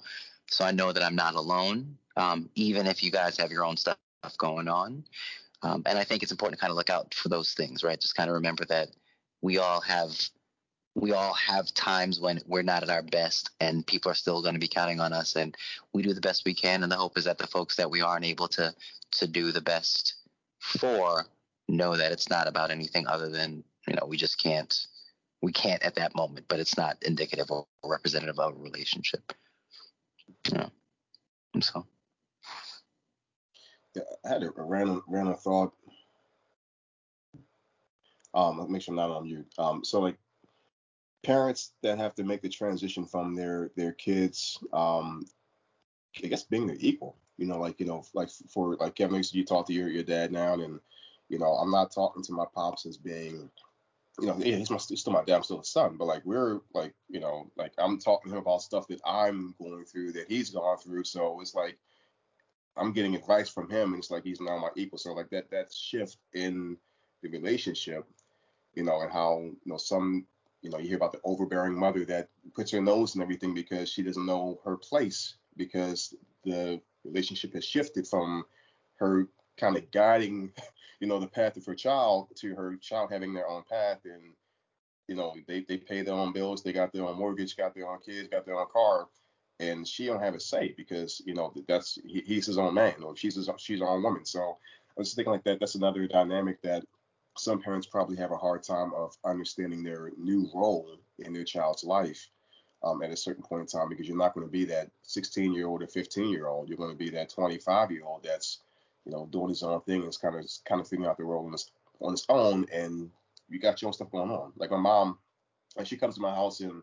[0.49, 1.97] so I know that I'm not alone.
[2.17, 3.97] Um, even if you guys have your own stuff
[4.37, 5.03] going on,
[5.61, 7.99] um, and I think it's important to kind of look out for those things, right?
[7.99, 8.89] Just kind of remember that
[9.41, 10.11] we all have
[10.95, 14.53] we all have times when we're not at our best and people are still going
[14.53, 15.55] to be counting on us and
[15.93, 18.01] we do the best we can and the hope is that the folks that we
[18.01, 18.73] aren't able to
[19.11, 20.15] to do the best
[20.65, 21.27] Four,
[21.67, 24.87] know that it's not about anything other than you know we just can't
[25.41, 29.31] we can't at that moment, but it's not indicative or representative of a relationship.
[30.51, 30.71] You know,
[31.61, 31.85] so.
[33.95, 35.73] Yeah, I had a, a random random thought.
[38.33, 39.47] Um, make sure I'm not on mute.
[39.57, 40.17] Um, so like
[41.23, 45.25] parents that have to make the transition from their their kids, um,
[46.23, 49.45] I guess being their equal you know, like you know, like for like Kevin, you
[49.45, 50.79] talk to your your dad now, and
[51.29, 53.49] you know, I'm not talking to my pops as being,
[54.19, 56.23] you know, yeah, he's, my, he's still my dad, I'm still a son, but like
[56.23, 60.13] we're like, you know, like I'm talking to him about stuff that I'm going through
[60.13, 61.77] that he's gone through, so it's like
[62.77, 64.99] I'm getting advice from him, and it's like he's now my equal.
[64.99, 66.77] So like that that shift in
[67.21, 68.05] the relationship,
[68.75, 70.25] you know, and how you know some
[70.65, 73.87] you know, you hear about the overbearing mother that puts her nose in everything because
[73.87, 78.45] she doesn't know her place because the relationship has shifted from
[78.97, 79.27] her
[79.57, 80.51] kind of guiding,
[80.99, 84.33] you know, the path of her child to her child having their own path and
[85.07, 87.87] you know, they, they pay their own bills, they got their own mortgage, got their
[87.87, 89.07] own kids, got their own car,
[89.59, 93.03] and she don't have a say because, you know, that's he, he's his own man
[93.03, 94.25] or she's his, she's her own woman.
[94.25, 96.83] So I was thinking like that, that's another dynamic that
[97.37, 101.83] some parents probably have a hard time of understanding their new role in their child's
[101.83, 102.29] life
[102.85, 105.53] um, at a certain point in time because you're not going to be that 16
[105.53, 106.69] year old or 15 year old.
[106.69, 108.59] You're going to be that 25 year old that's
[109.05, 111.23] you know doing his own thing and is kind of kind of figuring out the
[111.23, 113.09] role on his, on his own, and
[113.49, 114.53] you got your own stuff going on.
[114.55, 115.17] Like my mom,
[115.77, 116.81] and she comes to my house and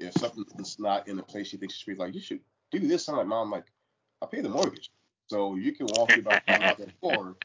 [0.00, 2.40] if something's not in the place she thinks she should be like, you should
[2.72, 3.08] do this.
[3.08, 3.66] I'm like, mom, like
[4.22, 4.90] I pay the mortgage,
[5.28, 7.36] so you can walk about out the floor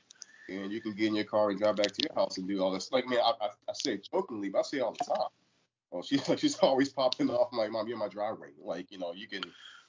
[0.50, 2.62] and you can get in your car and drive back to your house and do
[2.64, 2.92] all this.
[2.92, 5.28] Like, man, I, I, I say jokingly, but I say all the time.
[5.92, 7.50] Oh, she's like she's always popping off.
[7.52, 8.50] Like, mom, you're my driveway.
[8.62, 9.44] Like, you know, you can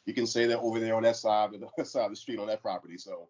[0.07, 2.39] you can say that over there on that side of the side of the street
[2.39, 2.99] on that property.
[2.99, 3.29] So,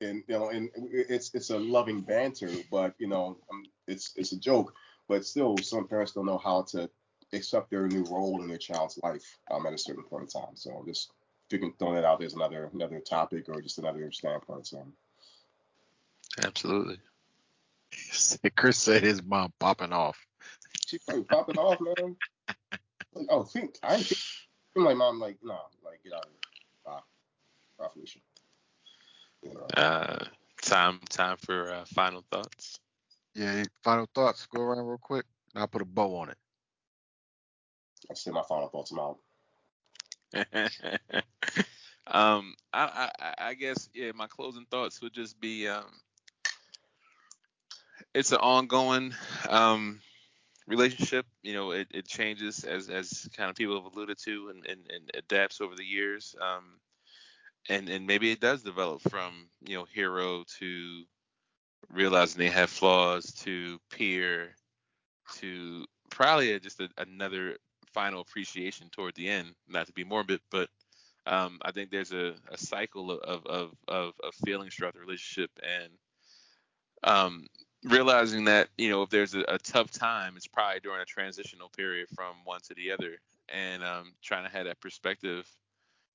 [0.00, 4.32] and you know, and it's it's a loving banter, but you know, um, it's it's
[4.32, 4.74] a joke.
[5.08, 6.90] But still, some parents don't know how to
[7.32, 10.54] accept their new role in their child's life um, at a certain point in time.
[10.54, 11.12] So, just
[11.48, 14.66] if you can throw that out, there's another another topic or just another standpoint.
[14.66, 14.86] So.
[16.44, 16.98] Absolutely.
[18.56, 20.27] Chris said his mom popping off.
[20.88, 22.16] She probably popping off, man.
[23.12, 24.20] Like, oh, think I ain't think,
[24.74, 26.40] I'm like, mom, like, nah, like, get out of here.
[26.86, 27.00] Bye.
[27.78, 28.20] Bye, Felicia.
[29.76, 30.24] Uh,
[30.62, 32.80] Time time for uh, final thoughts.
[33.34, 34.46] Yeah, final thoughts.
[34.46, 35.26] Go around real quick.
[35.54, 36.38] And I'll put a bow on it.
[38.10, 38.90] I say my final thoughts.
[38.90, 39.18] I'm out.
[42.06, 45.84] um, I, I I guess yeah, my closing thoughts would just be um,
[48.14, 49.14] it's an ongoing
[49.48, 50.00] um
[50.68, 51.26] relationship.
[51.42, 54.80] You know, it, it changes as as kind of people have alluded to and, and,
[54.90, 56.36] and adapts over the years.
[56.40, 56.78] Um,
[57.68, 61.02] and and maybe it does develop from you know hero to
[61.92, 64.54] realizing they have flaws to peer
[65.36, 67.56] to probably a, just a, another
[67.92, 69.54] final appreciation toward the end.
[69.68, 70.68] Not to be morbid, but
[71.26, 75.50] um, I think there's a, a cycle of, of, of, of feelings throughout the relationship
[75.62, 75.92] and
[77.04, 77.46] um,
[77.84, 81.68] realizing that, you know, if there's a, a, tough time, it's probably during a transitional
[81.70, 83.18] period from one to the other
[83.48, 85.48] and um, trying to have that perspective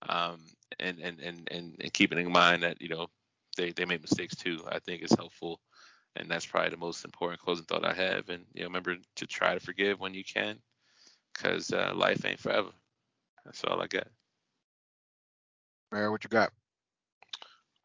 [0.09, 0.41] um,
[0.79, 3.07] and, and, and, and, and keeping in mind that, you know,
[3.55, 5.61] they, they make mistakes too, I think is helpful.
[6.15, 8.29] And that's probably the most important closing thought I have.
[8.29, 10.59] And, you know, remember to try to forgive when you can
[11.33, 12.69] because uh, life ain't forever.
[13.45, 14.07] That's all I got.
[15.91, 16.51] Mary, what you got?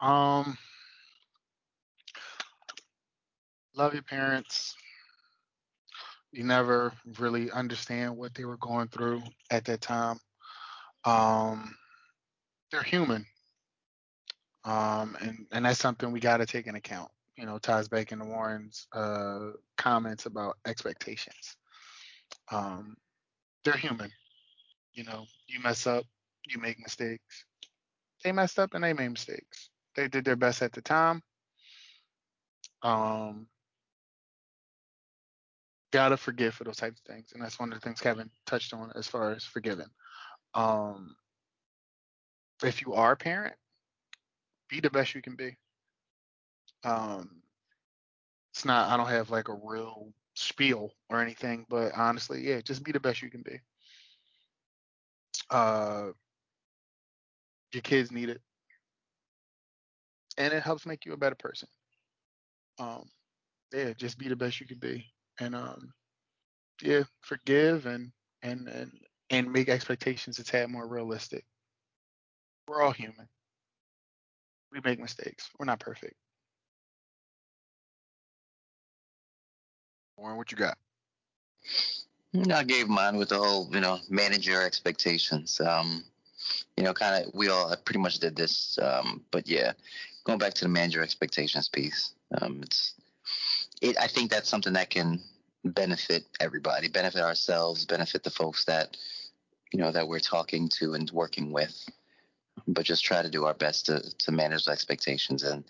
[0.01, 0.57] Um,
[3.75, 4.75] love your parents.
[6.31, 10.19] You never really understand what they were going through at that time.
[11.05, 11.75] Um,
[12.71, 13.25] they're human.
[14.63, 17.09] Um, and, and that's something we got to take into account.
[17.37, 21.55] You know, ties back into Warren's uh, comments about expectations.
[22.51, 22.95] Um,
[23.63, 24.11] they're human.
[24.93, 26.03] You know, you mess up,
[26.45, 27.45] you make mistakes.
[28.23, 29.69] They messed up and they made mistakes.
[29.95, 31.21] They did their best at the time.
[32.81, 33.47] Um,
[35.91, 38.73] gotta forgive for those types of things, and that's one of the things Kevin touched
[38.73, 39.89] on as far as forgiving.
[40.53, 41.15] Um,
[42.63, 43.55] if you are a parent,
[44.69, 45.57] be the best you can be.
[46.83, 47.41] Um,
[48.53, 48.89] it's not.
[48.89, 52.99] I don't have like a real spiel or anything, but honestly, yeah, just be the
[52.99, 53.59] best you can be.
[55.49, 56.09] Uh,
[57.73, 58.41] your kids need it,
[60.37, 61.67] and it helps make you a better person.
[62.79, 63.09] Um,
[63.73, 65.05] yeah, just be the best you can be,
[65.39, 65.93] and um,
[66.81, 68.11] yeah, forgive and
[68.41, 68.91] and and
[69.29, 71.45] and make expectations a tad more realistic.
[72.67, 73.27] We're all human.
[74.71, 75.49] We make mistakes.
[75.57, 76.13] We're not perfect.
[80.17, 80.77] Warren, what you got?
[82.53, 85.59] I gave mine with the whole, you know, manage your expectations.
[85.59, 86.03] Um,
[86.77, 88.77] you know, kind of, we all pretty much did this.
[88.81, 89.73] Um, but yeah,
[90.25, 92.93] going back to the manage your expectations piece, um, it's,
[93.81, 95.21] it, I think that's something that can
[95.63, 98.97] benefit everybody, benefit ourselves, benefit the folks that,
[99.71, 101.87] you know, that we're talking to and working with.
[102.67, 105.43] But just try to do our best to, to manage expectations.
[105.43, 105.63] And,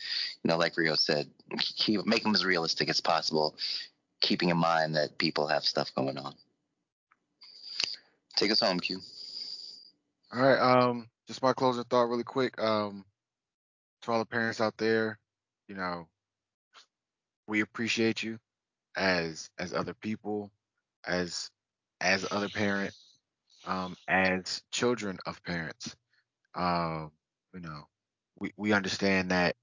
[0.43, 1.29] you know, like Rio said,
[1.59, 3.55] keep, make them as realistic as possible,
[4.21, 6.33] keeping in mind that people have stuff going on.
[8.35, 8.99] Take us home, Q.
[10.33, 10.59] All right.
[10.59, 12.59] Um, just my closing thought, really quick.
[12.61, 13.05] Um,
[14.01, 15.19] to all the parents out there,
[15.67, 16.07] you know,
[17.49, 18.39] we appreciate you
[18.95, 20.51] as as other people,
[21.05, 21.49] as
[21.99, 22.93] as other parent,
[23.65, 25.95] um, as children of parents.
[26.55, 27.11] Um,
[27.53, 27.87] you know,
[28.39, 29.55] we we understand that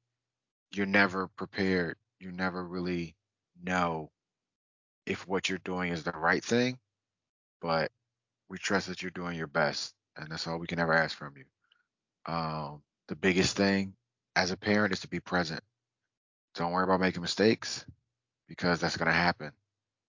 [0.72, 1.96] you're never prepared.
[2.18, 3.14] You never really
[3.62, 4.10] know
[5.06, 6.78] if what you're doing is the right thing,
[7.62, 7.90] but
[8.48, 11.34] we trust that you're doing your best, and that's all we can ever ask from
[11.36, 11.44] you.
[12.26, 13.94] Um, the biggest thing
[14.34, 15.62] as a parent is to be present.
[16.57, 17.85] Don't worry about making mistakes
[18.49, 19.53] because that's going to happen.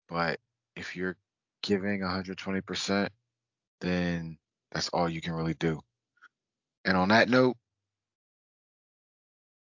[0.09, 0.39] But
[0.77, 1.17] if you're
[1.63, 3.09] giving 120%,
[3.81, 4.39] then
[4.71, 5.81] that's all you can really do.
[6.85, 7.57] And on that note,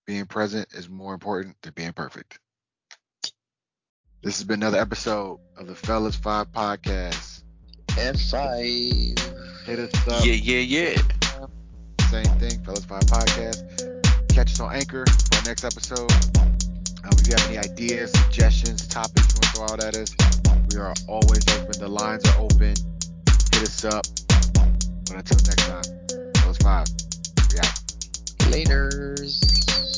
[0.06, 2.38] being present is more important than being perfect.
[4.22, 7.42] This has been another episode of the Fellas Five Podcast.
[7.88, 9.66] F5.
[9.66, 10.24] Hit us up.
[10.24, 11.02] Yeah, yeah, yeah.
[12.08, 13.91] Same thing, Fellas Five Podcast.
[14.32, 16.10] Catch us on Anchor for our next episode.
[16.40, 20.16] Um, if you have any ideas, suggestions, topics you want to throw out at us,
[20.70, 21.78] we are always open.
[21.78, 22.74] The lines are open.
[23.52, 24.06] Hit us up.
[25.04, 25.82] But until next time,
[26.46, 26.86] those five.
[27.54, 27.68] Yeah.
[28.48, 29.91] Laters.